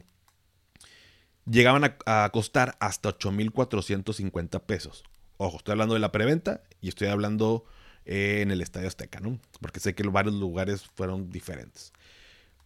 llegaban 1.48 1.84
a, 2.08 2.30
costar 2.32 2.76
hasta 2.80 3.10
8.450 3.10 4.62
pesos. 4.62 5.04
Ojo, 5.38 5.58
estoy 5.58 5.74
hablando 5.74 5.94
de 5.94 6.00
la 6.00 6.12
preventa 6.12 6.64
y 6.82 6.90
estoy 6.90 7.10
hablando 7.10 7.64
eh, 8.06 8.40
en 8.42 8.50
el 8.50 8.60
Estadio 8.60 8.88
Azteca, 8.88 9.20
¿no? 9.20 9.40
Porque 9.62 9.80
sé 9.80 9.94
que 9.94 10.02
varios 10.08 10.34
lugares 10.34 10.82
fueron 10.96 11.30
diferentes. 11.30 11.94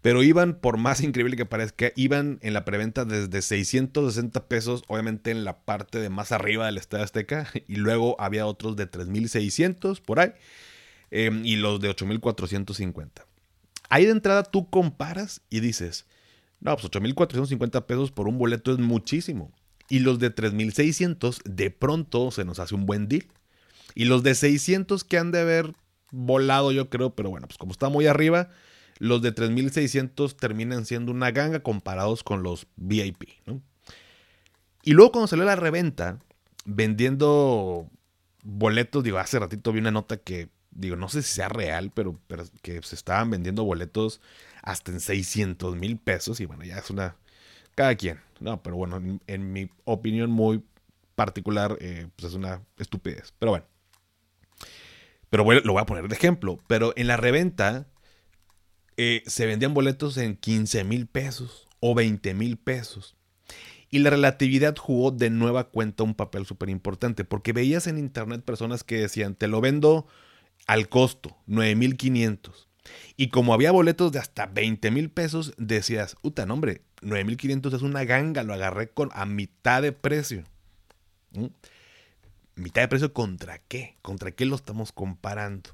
Pero 0.01 0.23
iban, 0.23 0.53
por 0.53 0.77
más 0.77 1.01
increíble 1.01 1.35
que 1.35 1.45
parezca, 1.45 1.91
iban 1.97 2.39
en 2.41 2.53
la 2.53 2.63
preventa 2.63 3.03
desde 3.03 3.41
660 3.41 4.47
pesos, 4.47 4.83
obviamente 4.87 5.31
en 5.31 5.43
la 5.43 5.65
parte 5.65 5.99
de 5.99 6.09
más 6.09 6.31
arriba 6.31 6.67
del 6.67 6.77
Estadio 6.77 7.03
Azteca, 7.03 7.45
y 7.67 7.75
luego 7.75 8.15
había 8.21 8.45
otros 8.45 8.77
de 8.77 8.87
3600 8.87 9.99
por 9.99 10.21
ahí, 10.21 10.31
em, 11.11 11.45
y 11.45 11.55
los 11.55 11.79
de 11.79 11.89
8450. 11.89 13.25
Ahí 13.89 14.05
de 14.05 14.11
entrada 14.11 14.43
tú 14.43 14.69
comparas 14.69 15.41
y 15.49 15.61
dices, 15.61 16.05
no, 16.59 16.75
pues 16.75 16.91
8.450 16.91 17.85
pesos 17.85 18.11
por 18.11 18.27
un 18.27 18.37
boleto 18.37 18.71
es 18.71 18.79
muchísimo. 18.79 19.51
Y 19.89 19.99
los 19.99 20.19
de 20.19 20.33
3.600 20.33 21.41
de 21.43 21.71
pronto 21.71 22.31
se 22.31 22.45
nos 22.45 22.59
hace 22.59 22.75
un 22.75 22.85
buen 22.85 23.07
deal. 23.07 23.25
Y 23.95 24.05
los 24.05 24.21
de 24.21 24.35
600 24.35 25.03
que 25.03 25.17
han 25.17 25.31
de 25.31 25.39
haber 25.39 25.73
volado 26.11 26.71
yo 26.71 26.89
creo, 26.89 27.15
pero 27.15 27.29
bueno, 27.29 27.47
pues 27.47 27.57
como 27.57 27.71
está 27.71 27.89
muy 27.89 28.05
arriba, 28.07 28.49
los 28.99 29.21
de 29.21 29.33
3.600 29.33 30.35
terminan 30.35 30.85
siendo 30.85 31.11
una 31.11 31.31
ganga 31.31 31.61
comparados 31.61 32.23
con 32.23 32.43
los 32.43 32.67
VIP. 32.75 33.23
Y 34.83 34.93
luego 34.93 35.11
cuando 35.11 35.27
salió 35.27 35.45
la 35.45 35.55
reventa, 35.55 36.19
vendiendo 36.65 37.89
boletos, 38.43 39.03
digo, 39.03 39.17
hace 39.17 39.39
ratito 39.39 39.71
vi 39.71 39.79
una 39.79 39.91
nota 39.91 40.17
que, 40.17 40.49
digo, 40.71 40.95
no 40.95 41.09
sé 41.09 41.21
si 41.21 41.33
sea 41.33 41.49
real, 41.49 41.91
pero, 41.93 42.19
pero 42.27 42.43
que 42.61 42.81
se 42.81 42.95
estaban 42.95 43.29
vendiendo 43.29 43.63
boletos 43.63 44.21
hasta 44.61 44.91
en 44.91 44.99
600 44.99 45.75
mil 45.75 45.97
pesos. 45.97 46.39
Y 46.39 46.45
bueno, 46.45 46.63
ya 46.63 46.77
es 46.77 46.89
una. 46.89 47.15
Cada 47.75 47.95
quien. 47.95 48.19
No, 48.39 48.61
pero 48.61 48.75
bueno, 48.75 49.01
en, 49.27 49.53
mi 49.53 49.69
opinión 49.85 50.31
muy 50.31 50.63
particular, 51.15 51.77
eh, 51.79 52.07
pues 52.15 52.31
es 52.31 52.35
una 52.35 52.61
estupidez. 52.77 53.33
Pero 53.39 53.51
bueno. 53.51 53.65
Pero 55.29 55.43
bueno, 55.43 55.61
lo 55.63 55.73
voy 55.73 55.81
a 55.81 55.85
poner 55.85 56.07
de 56.07 56.15
ejemplo. 56.15 56.59
Pero 56.67 56.93
en 56.95 57.07
la 57.07 57.17
reventa 57.17 57.87
eh, 58.97 59.23
se 59.27 59.45
vendían 59.45 59.73
boletos 59.73 60.17
en 60.17 60.35
15 60.35 60.83
mil 60.83 61.07
pesos 61.07 61.67
o 61.79 61.95
20 61.95 62.33
mil 62.33 62.57
pesos. 62.57 63.15
Y 63.91 63.99
la 63.99 64.11
relatividad 64.11 64.75
jugó 64.77 65.11
de 65.11 65.29
nueva 65.29 65.69
cuenta 65.69 66.03
un 66.03 66.13
papel 66.13 66.45
súper 66.45 66.69
importante, 66.69 67.23
porque 67.23 67.53
veías 67.53 67.87
en 67.87 67.97
internet 67.97 68.43
personas 68.43 68.83
que 68.83 68.97
decían, 68.97 69.35
te 69.35 69.47
lo 69.47 69.61
vendo 69.61 70.05
al 70.67 70.89
costo, 70.89 71.37
9.500. 71.47 72.67
Y 73.17 73.29
como 73.29 73.53
había 73.53 73.71
boletos 73.71 74.11
de 74.11 74.19
hasta 74.19 74.45
20 74.45 74.91
mil 74.91 75.09
pesos, 75.09 75.53
decías, 75.57 76.15
puta, 76.21 76.45
no 76.45 76.53
hombre, 76.53 76.81
9.500 77.01 77.75
es 77.75 77.81
una 77.81 78.03
ganga, 78.05 78.43
lo 78.43 78.53
agarré 78.53 78.89
con, 78.89 79.09
a 79.13 79.25
mitad 79.25 79.81
de 79.81 79.91
precio. 79.91 80.43
¿Mm? 81.31 81.47
¿Mitad 82.55 82.81
de 82.81 82.87
precio 82.87 83.13
contra 83.13 83.59
qué? 83.59 83.97
¿Contra 84.01 84.31
qué 84.31 84.45
lo 84.45 84.55
estamos 84.55 84.91
comparando? 84.91 85.71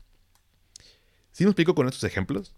¿Sí 1.32 1.44
me 1.44 1.50
explico 1.50 1.76
con 1.76 1.88
estos 1.88 2.04
ejemplos? 2.04 2.56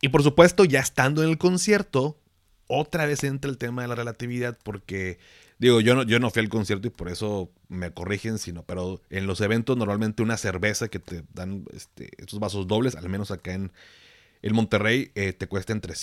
Y 0.00 0.08
por 0.08 0.22
supuesto, 0.22 0.64
ya 0.64 0.80
estando 0.80 1.22
en 1.22 1.30
el 1.30 1.38
concierto, 1.38 2.18
otra 2.66 3.06
vez 3.06 3.24
entra 3.24 3.50
el 3.50 3.58
tema 3.58 3.82
de 3.82 3.88
la 3.88 3.94
relatividad 3.94 4.58
porque 4.62 5.18
Digo, 5.58 5.80
yo 5.80 5.94
no, 5.94 6.02
yo 6.02 6.18
no 6.20 6.30
fui 6.30 6.42
al 6.42 6.48
concierto 6.48 6.88
y 6.88 6.90
por 6.90 7.08
eso 7.08 7.50
me 7.68 7.90
corrigen, 7.92 8.38
sino, 8.38 8.62
pero 8.64 9.00
en 9.08 9.26
los 9.26 9.40
eventos 9.40 9.76
normalmente 9.76 10.22
una 10.22 10.36
cerveza 10.36 10.88
que 10.88 10.98
te 10.98 11.24
dan 11.32 11.64
este, 11.72 12.10
estos 12.18 12.40
vasos 12.40 12.66
dobles, 12.66 12.94
al 12.94 13.08
menos 13.08 13.30
acá 13.30 13.54
en 13.54 13.72
el 14.42 14.52
Monterrey, 14.52 15.12
eh, 15.14 15.32
te 15.32 15.46
cuesta 15.46 15.72
entre, 15.72 15.94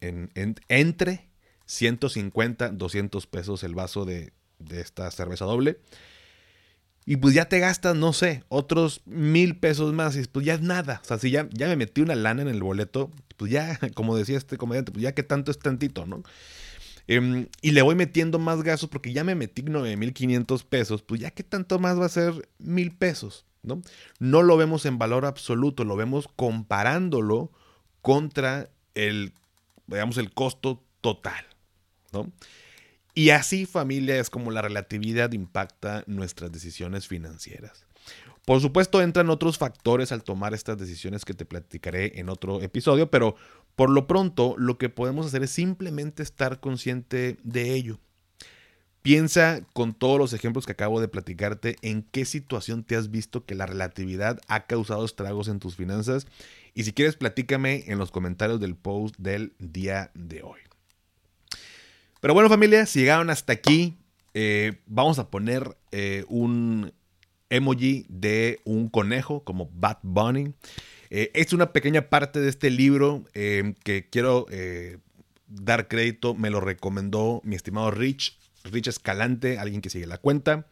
en, 0.00 0.30
entre 0.68 1.28
150, 1.66 2.70
200 2.70 3.26
pesos 3.26 3.62
el 3.62 3.74
vaso 3.74 4.04
de, 4.04 4.32
de 4.58 4.80
esta 4.80 5.10
cerveza 5.10 5.44
doble. 5.44 5.78
Y 7.06 7.16
pues 7.16 7.32
ya 7.32 7.46
te 7.46 7.58
gastas, 7.58 7.96
no 7.96 8.12
sé, 8.12 8.44
otros 8.48 9.00
mil 9.06 9.56
pesos 9.56 9.94
más. 9.94 10.14
Y 10.16 10.24
pues 10.24 10.44
ya 10.44 10.52
es 10.52 10.60
nada. 10.60 11.00
O 11.02 11.06
sea, 11.06 11.18
si 11.18 11.30
ya, 11.30 11.48
ya 11.52 11.66
me 11.68 11.76
metí 11.76 12.02
una 12.02 12.14
lana 12.14 12.42
en 12.42 12.48
el 12.48 12.62
boleto, 12.62 13.10
pues 13.38 13.50
ya, 13.50 13.78
como 13.94 14.14
decía 14.14 14.36
este 14.36 14.58
comediante, 14.58 14.92
pues 14.92 15.02
ya 15.02 15.12
que 15.12 15.22
tanto 15.22 15.50
es 15.50 15.58
tantito, 15.58 16.04
¿no? 16.04 16.22
Em, 17.08 17.48
y 17.62 17.70
le 17.70 17.80
voy 17.80 17.94
metiendo 17.94 18.38
más 18.38 18.62
gastos 18.62 18.90
porque 18.90 19.14
ya 19.14 19.24
me 19.24 19.34
metí 19.34 19.62
9.500 19.62 20.62
pesos, 20.64 21.02
pues 21.02 21.22
ya 21.22 21.30
que 21.30 21.42
tanto 21.42 21.78
más 21.78 21.98
va 21.98 22.04
a 22.04 22.10
ser 22.10 22.48
mil 22.58 22.92
pesos, 22.92 23.46
¿no? 23.62 23.80
No 24.18 24.42
lo 24.42 24.58
vemos 24.58 24.84
en 24.84 24.98
valor 24.98 25.24
absoluto, 25.24 25.84
lo 25.84 25.96
vemos 25.96 26.28
comparándolo 26.36 27.50
contra 28.02 28.68
el, 28.94 29.32
digamos, 29.86 30.18
el 30.18 30.34
costo 30.34 30.84
total, 31.00 31.46
¿no? 32.12 32.30
Y 33.14 33.30
así, 33.30 33.64
familia, 33.64 34.20
es 34.20 34.28
como 34.28 34.50
la 34.50 34.60
relatividad 34.60 35.32
impacta 35.32 36.04
nuestras 36.06 36.52
decisiones 36.52 37.08
financieras. 37.08 37.86
Por 38.44 38.60
supuesto, 38.60 39.00
entran 39.00 39.30
otros 39.30 39.58
factores 39.58 40.12
al 40.12 40.22
tomar 40.22 40.54
estas 40.54 40.78
decisiones 40.78 41.24
que 41.24 41.34
te 41.34 41.44
platicaré 41.44 42.20
en 42.20 42.28
otro 42.28 42.60
episodio, 42.62 43.10
pero 43.10 43.34
por 43.78 43.90
lo 43.90 44.08
pronto 44.08 44.56
lo 44.58 44.76
que 44.76 44.88
podemos 44.88 45.24
hacer 45.24 45.44
es 45.44 45.52
simplemente 45.52 46.24
estar 46.24 46.58
consciente 46.58 47.36
de 47.44 47.74
ello. 47.74 48.00
Piensa 49.02 49.60
con 49.72 49.94
todos 49.94 50.18
los 50.18 50.32
ejemplos 50.32 50.66
que 50.66 50.72
acabo 50.72 51.00
de 51.00 51.06
platicarte 51.06 51.76
en 51.82 52.02
qué 52.02 52.24
situación 52.24 52.82
te 52.82 52.96
has 52.96 53.12
visto 53.12 53.46
que 53.46 53.54
la 53.54 53.66
relatividad 53.66 54.40
ha 54.48 54.66
causado 54.66 55.04
estragos 55.04 55.46
en 55.46 55.60
tus 55.60 55.76
finanzas 55.76 56.26
y 56.74 56.82
si 56.82 56.92
quieres 56.92 57.14
platícame 57.14 57.84
en 57.86 57.98
los 57.98 58.10
comentarios 58.10 58.58
del 58.58 58.74
post 58.74 59.14
del 59.16 59.52
día 59.60 60.10
de 60.14 60.42
hoy. 60.42 60.58
Pero 62.20 62.34
bueno 62.34 62.48
familia, 62.48 62.84
si 62.84 62.98
llegaron 62.98 63.30
hasta 63.30 63.52
aquí, 63.52 63.96
eh, 64.34 64.80
vamos 64.86 65.20
a 65.20 65.30
poner 65.30 65.78
eh, 65.92 66.24
un 66.26 66.92
emoji 67.48 68.06
de 68.08 68.58
un 68.64 68.88
conejo 68.88 69.44
como 69.44 69.70
Bad 69.72 69.98
Bunny. 70.02 70.52
Eh, 71.10 71.30
es 71.34 71.52
una 71.52 71.72
pequeña 71.72 72.08
parte 72.08 72.40
de 72.40 72.48
este 72.48 72.70
libro 72.70 73.24
eh, 73.34 73.74
que 73.84 74.08
quiero 74.08 74.46
eh, 74.50 74.98
dar 75.46 75.88
crédito. 75.88 76.34
Me 76.34 76.50
lo 76.50 76.60
recomendó 76.60 77.40
mi 77.44 77.56
estimado 77.56 77.90
Rich, 77.90 78.38
Rich 78.64 78.88
Escalante, 78.88 79.58
alguien 79.58 79.80
que 79.80 79.90
sigue 79.90 80.06
la 80.06 80.18
cuenta. 80.18 80.66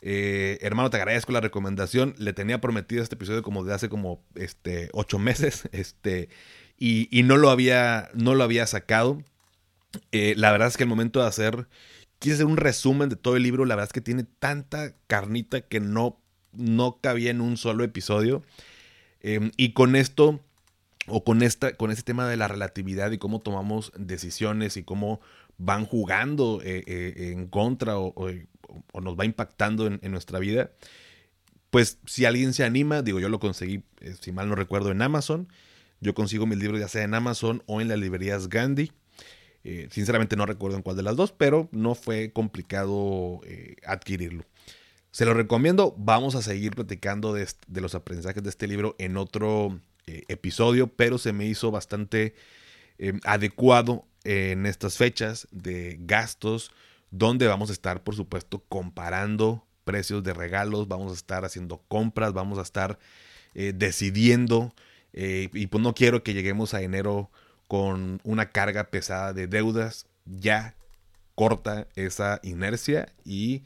hermano, 0.00 0.90
te 0.90 0.98
agradezco 0.98 1.32
la 1.32 1.40
recomendación. 1.40 2.14
Le 2.18 2.32
tenía 2.32 2.60
prometido 2.60 3.02
este 3.02 3.14
episodio 3.14 3.42
como 3.42 3.64
de 3.64 3.74
hace 3.74 3.88
como 3.88 4.22
este, 4.34 4.90
ocho 4.92 5.18
meses. 5.18 5.68
Este, 5.72 6.28
y, 6.76 7.22
no, 7.22 7.36
lo 7.36 7.50
había, 7.50 8.10
no 8.14 8.34
lo 8.34 8.44
había 8.44 8.66
sacado. 8.66 9.22
la 10.12 10.52
verdad 10.52 10.68
es 10.68 10.76
que 10.76 10.82
el 10.82 10.88
momento 10.88 11.20
de 11.20 11.28
hacer 11.28 11.68
quise 12.18 12.34
hacer 12.34 12.46
un 12.46 12.56
resumen 12.56 13.08
de 13.08 13.16
todo 13.16 13.36
el 13.36 13.42
libro. 13.42 13.64
La 13.64 13.76
verdad 13.76 13.88
es 13.88 13.92
que 13.92 14.00
tiene 14.00 14.24
tanta 14.24 14.94
carnita 15.06 15.62
que 15.62 15.80
no, 15.80 16.20
no 16.52 16.98
cabía 17.00 17.30
en 17.30 17.40
un 17.40 17.56
solo 17.56 17.84
episodio. 17.84 18.42
Em, 19.26 19.50
y 19.56 19.72
con 19.72 19.96
esto, 19.96 20.40
o 21.06 21.24
con, 21.24 21.42
esta, 21.42 21.76
con 21.76 21.90
este 21.90 22.02
tema 22.02 22.28
de 22.28 22.36
la 22.36 22.46
relatividad 22.46 23.10
y 23.10 23.18
cómo 23.18 23.40
tomamos 23.40 23.90
decisiones 23.96 24.76
y 24.76 24.84
cómo 24.84 25.20
van 25.56 25.86
jugando 25.86 26.60
eh, 26.62 26.84
eh, 26.86 27.32
en 27.32 27.48
contra 27.48 27.98
o, 27.98 28.14
nos 29.00 29.18
va 29.18 29.24
impactando 29.24 29.86
en, 29.86 30.00
nuestra 30.10 30.38
vida, 30.38 30.72
pues 31.70 31.98
si 32.06 32.26
alguien 32.26 32.52
se 32.52 32.64
anima, 32.64 33.02
digo, 33.02 33.18
yo 33.18 33.28
lo 33.28 33.40
conseguí, 33.40 33.82
eh, 34.00 34.14
si 34.20 34.30
mal 34.30 34.48
no 34.48 34.54
recuerdo, 34.54 34.90
en 34.90 35.02
Amazon. 35.02 35.48
Yo 36.00 36.14
consigo 36.14 36.46
mis 36.46 36.58
libros 36.58 36.78
ya 36.78 36.88
sea 36.88 37.02
en 37.02 37.14
Amazon 37.14 37.62
o 37.66 37.80
en 37.80 37.88
las 37.88 37.98
librerías 37.98 38.48
Gandhi. 38.50 38.92
Eh, 39.64 39.88
sinceramente 39.90 40.36
no 40.36 40.44
recuerdo 40.44 40.76
en 40.76 40.82
cuál 40.82 40.96
de 40.96 41.02
las 41.02 41.16
dos, 41.16 41.32
pero 41.32 41.70
no 41.72 41.94
fue 41.94 42.30
complicado 42.30 43.40
eh, 43.46 43.76
adquirirlo. 43.86 44.44
Se 45.14 45.24
lo 45.24 45.32
recomiendo. 45.32 45.94
Vamos 45.96 46.34
a 46.34 46.42
seguir 46.42 46.74
platicando 46.74 47.32
de, 47.34 47.46
los 47.68 47.94
aprendizajes 47.94 48.42
de 48.42 48.50
este 48.50 48.66
libro 48.66 48.96
en 48.98 49.16
otro 49.16 49.78
eh, 50.08 50.24
episodio, 50.26 50.88
pero 50.88 51.18
se 51.18 51.32
me 51.32 51.46
hizo 51.46 51.70
bastante 51.70 52.34
adecuado 53.22 54.06
en 54.24 54.66
estas 54.66 54.96
fechas 54.96 55.46
de 55.52 55.98
gastos, 56.00 56.72
donde 57.12 57.46
vamos 57.46 57.70
a 57.70 57.74
estar, 57.74 58.02
por 58.02 58.16
supuesto, 58.16 58.64
comparando 58.68 59.64
precios 59.84 60.24
de 60.24 60.34
regalos, 60.34 60.88
vamos 60.88 61.12
a 61.12 61.14
estar 61.14 61.44
haciendo 61.44 61.80
compras, 61.86 62.32
vamos 62.32 62.58
a 62.58 62.62
estar 62.62 62.98
decidiendo. 63.54 64.74
y 65.12 65.66
pues 65.68 65.80
no 65.80 65.94
quiero 65.94 66.24
que 66.24 66.34
lleguemos 66.34 66.74
a 66.74 66.82
enero 66.82 67.30
con 67.68 68.20
una 68.24 68.50
carga 68.50 68.90
pesada 68.90 69.32
de 69.32 69.46
deudas, 69.46 70.06
ya 70.24 70.74
corta 71.36 71.86
esa 71.94 72.40
inercia 72.42 73.12
y 73.24 73.62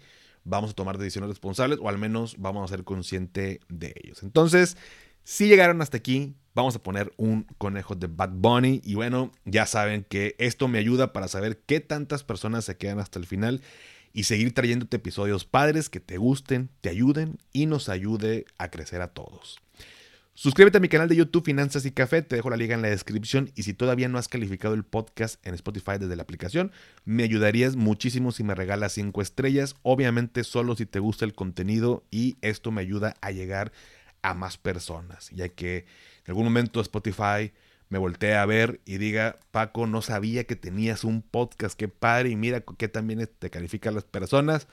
vamos 0.49 0.71
a 0.71 0.75
tomar 0.75 0.99
decisiones 0.99 1.29
responsables 1.29 1.79
o 1.81 1.89
al 1.89 1.99
menos 1.99 2.37
vamos 2.39 2.65
a 2.65 2.75
ser 2.75 2.85
conscientes 2.85 3.59
de 3.69 3.95
ellos. 4.03 4.23
Entonces, 4.23 4.77
si 5.25 5.47
llegaron 5.47 5.83
hasta 5.83 5.99
aquí, 5.99 6.35
vamos 6.55 6.75
a 6.75 6.83
poner 6.83 7.13
un 7.17 7.45
conejo 7.59 7.95
de 7.95 8.07
Bad 8.07 8.31
Bunny 8.33 8.81
y 8.83 8.95
bueno, 8.95 9.31
ya 9.45 9.67
saben 9.67 10.05
que 10.09 10.35
esto 10.39 10.69
me 10.69 10.79
ayuda 10.79 11.13
para 11.13 11.29
saber 11.29 11.61
qué 11.67 11.81
tantas 11.81 12.25
personas 12.25 12.65
se 12.65 12.77
quedan 12.77 12.99
hasta 12.99 13.19
el 13.19 13.27
final 13.27 13.61
y 14.13 14.25
seguir 14.25 14.55
trayéndote 14.55 14.97
episodios 14.97 15.45
padres 15.45 15.91
que 15.91 16.01
te 16.01 16.17
gusten, 16.17 16.71
te 16.81 16.89
ayuden 16.89 17.39
y 17.53 17.67
nos 17.67 17.89
ayude 17.89 18.47
a 18.57 18.71
crecer 18.71 19.03
a 19.03 19.09
todos. 19.09 19.59
Suscríbete 20.41 20.79
a 20.79 20.81
mi 20.81 20.89
canal 20.89 21.09
de 21.09 21.17
YouTube 21.17 21.45
Finanzas 21.45 21.85
y 21.85 21.91
Café, 21.91 22.23
te 22.23 22.37
dejo 22.37 22.49
la 22.49 22.57
liga 22.57 22.73
en 22.73 22.81
la 22.81 22.91
descripción. 22.91 23.51
Y 23.57 23.65
si 23.65 23.75
todavía 23.75 24.09
no 24.09 24.19
has 24.19 24.29
calificado 24.29 24.75
el 24.75 24.85
podcast 24.85 25.45
en 25.45 25.53
Spotify 25.55 25.99
desde 25.99 26.15
la 26.15 26.23
aplicación, 26.23 26.71
me 27.05 27.25
ayudarías 27.25 27.75
muchísimo 27.75 28.31
si 28.31 28.45
me 28.45 28.55
regalas 28.55 28.93
5 28.93 29.21
estrellas, 29.21 29.75
obviamente 29.83 30.45
solo 30.45 30.77
si 30.77 30.87
te 30.87 31.01
gusta 31.01 31.25
el 31.25 31.33
contenido 31.33 32.05
y 32.13 32.37
esto 32.41 32.71
me 32.71 32.83
ayuda 32.83 33.17
a 33.21 33.33
llegar 33.33 33.73
a 34.23 34.35
más 34.35 34.59
personas, 34.59 35.29
ya 35.31 35.49
que 35.49 35.79
en 35.79 36.29
algún 36.29 36.45
momento 36.45 36.81
Spotify 36.81 37.53
me 37.89 37.99
voltee 37.99 38.37
a 38.37 38.47
ver 38.47 38.81
y 38.85 38.99
diga, 38.99 39.41
Paco, 39.51 39.89
no 39.89 40.03
sabía 40.03 40.45
que 40.45 40.55
tenías 40.55 41.03
un 41.03 41.21
podcast, 41.21 41.77
qué 41.77 41.89
padre, 41.89 42.29
y 42.29 42.37
mira 42.37 42.61
que 42.61 42.87
también 42.87 43.29
te 43.41 43.51
califican 43.51 43.97
las 43.97 44.05
personas. 44.05 44.69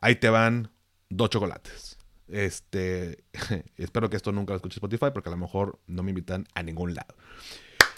Ahí 0.00 0.16
te 0.16 0.28
van 0.28 0.72
dos 1.08 1.30
chocolates. 1.30 1.95
Este, 2.28 3.24
espero 3.76 4.10
que 4.10 4.16
esto 4.16 4.32
nunca 4.32 4.52
lo 4.52 4.56
escuche 4.56 4.76
Spotify 4.76 5.06
porque 5.12 5.28
a 5.28 5.32
lo 5.32 5.38
mejor 5.38 5.78
no 5.86 6.02
me 6.02 6.10
invitan 6.10 6.46
a 6.54 6.62
ningún 6.62 6.94
lado. 6.94 7.14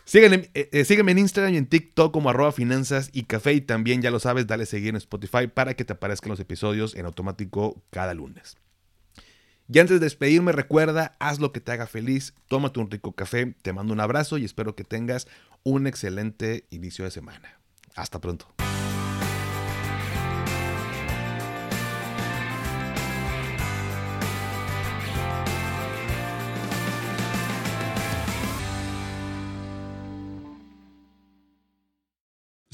Sígueme, 0.05 0.51
eh, 0.55 0.71
eh, 0.73 0.85
sígueme, 0.87 1.13
en 1.13 1.19
Instagram 1.19 1.53
y 1.53 1.57
en 1.59 1.67
TikTok 1.67 2.13
como 2.13 2.31
arroba 2.31 2.51
finanzas 2.53 3.11
y 3.13 3.25
café 3.25 3.53
y 3.53 3.61
también 3.61 4.01
ya 4.01 4.11
lo 4.11 4.19
sabes, 4.21 4.47
dale 4.47 4.65
seguir 4.65 4.91
en 4.91 4.97
Spotify 4.97 5.49
para 5.49 5.75
que 5.75 5.85
te 5.85 5.93
aparezcan 5.93 6.31
los 6.31 6.41
episodios 6.41 6.95
en 6.95 7.05
automático 7.05 7.83
cada 7.91 8.15
lunes. 8.15 8.57
Y 9.71 9.79
antes 9.81 10.01
de 10.01 10.07
despedirme, 10.07 10.53
recuerda, 10.53 11.15
haz 11.19 11.41
lo 11.41 11.53
que 11.53 11.61
te 11.61 11.73
haga 11.73 11.87
feliz, 11.87 12.33
tómate 12.49 12.81
un 12.81 12.91
rico 12.91 13.13
café, 13.13 13.55
te 13.61 13.75
mando 13.75 13.93
un 13.93 14.01
abrazo 14.01 14.39
y 14.39 14.47
espero 14.47 14.75
que 14.75 14.85
tengas 14.85 15.29
un 15.63 15.87
excelente 15.87 16.65
inicio 16.71 17.05
de 17.05 17.11
semana. 17.11 17.61
Hasta 17.95 18.19
pronto. 18.19 18.47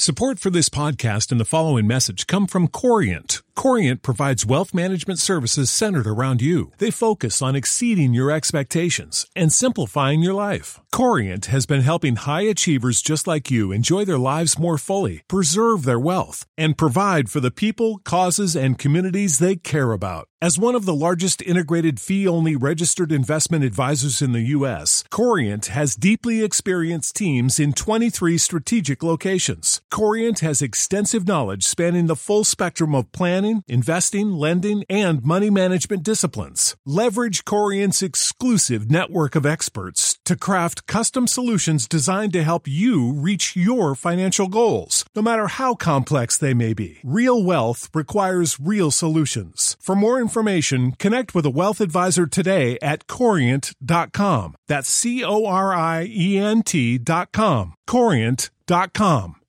Support 0.04 0.38
for 0.38 0.50
this 0.50 0.68
podcast 0.68 1.32
and 1.32 1.40
the 1.40 1.46
following 1.46 1.86
message 1.86 2.26
come 2.26 2.46
from 2.46 2.68
Corient. 2.68 3.40
Corient 3.54 4.02
provides 4.02 4.44
wealth 4.44 4.74
management 4.74 5.18
services 5.18 5.70
centered 5.70 6.06
around 6.06 6.42
you. 6.42 6.72
They 6.76 6.90
focus 6.90 7.40
on 7.40 7.56
exceeding 7.56 8.12
your 8.12 8.30
expectations 8.30 9.24
and 9.34 9.50
simplifying 9.50 10.20
your 10.20 10.34
life. 10.34 10.78
Corient 10.94 11.46
has 11.46 11.66
been 11.66 11.80
helping 11.80 12.14
high 12.14 12.42
achievers 12.42 13.02
just 13.02 13.26
like 13.26 13.50
you 13.50 13.72
enjoy 13.72 14.04
their 14.04 14.16
lives 14.16 14.60
more 14.60 14.78
fully, 14.78 15.22
preserve 15.26 15.82
their 15.82 15.98
wealth, 15.98 16.46
and 16.56 16.78
provide 16.78 17.28
for 17.28 17.40
the 17.40 17.50
people, 17.50 17.98
causes, 18.04 18.54
and 18.54 18.78
communities 18.78 19.40
they 19.40 19.56
care 19.56 19.90
about. 19.90 20.28
As 20.40 20.58
one 20.58 20.74
of 20.74 20.84
the 20.84 20.94
largest 20.94 21.40
integrated 21.40 21.98
fee 21.98 22.28
only 22.28 22.54
registered 22.54 23.12
investment 23.12 23.64
advisors 23.64 24.20
in 24.20 24.32
the 24.32 24.50
U.S., 24.56 25.02
Corient 25.10 25.66
has 25.66 25.96
deeply 25.96 26.44
experienced 26.44 27.16
teams 27.16 27.58
in 27.58 27.72
23 27.72 28.36
strategic 28.36 29.02
locations. 29.02 29.80
Corient 29.90 30.40
has 30.40 30.60
extensive 30.60 31.26
knowledge 31.26 31.64
spanning 31.64 32.08
the 32.08 32.22
full 32.26 32.44
spectrum 32.44 32.94
of 32.94 33.10
planning, 33.10 33.64
investing, 33.66 34.32
lending, 34.32 34.84
and 34.90 35.24
money 35.24 35.48
management 35.48 36.02
disciplines. 36.02 36.76
Leverage 36.84 37.46
Corient's 37.46 38.02
exclusive 38.02 38.90
network 38.90 39.34
of 39.34 39.46
experts 39.46 40.18
to 40.26 40.36
craft 40.36 40.83
custom 40.86 41.26
solutions 41.26 41.86
designed 41.86 42.32
to 42.32 42.42
help 42.42 42.66
you 42.66 43.12
reach 43.12 43.54
your 43.54 43.94
financial 43.94 44.48
goals, 44.48 45.04
no 45.14 45.22
matter 45.22 45.46
how 45.46 45.74
complex 45.74 46.38
they 46.38 46.54
may 46.54 46.72
be. 46.72 46.98
Real 47.04 47.42
wealth 47.42 47.90
requires 47.92 48.58
real 48.58 48.90
solutions. 48.90 49.76
For 49.80 49.94
more 49.94 50.20
information, 50.20 50.92
connect 50.92 51.34
with 51.34 51.46
a 51.46 51.50
wealth 51.60 51.80
advisor 51.80 52.26
today 52.26 52.78
at 52.80 53.06
corient.com. 53.06 54.54
That's 54.68 54.88
C 54.88 55.22
O 55.22 55.44
R 55.44 55.74
I 55.74 56.06
E 56.08 56.38
N 56.38 56.62
T.com. 56.62 57.74
Corient.com. 57.86 59.43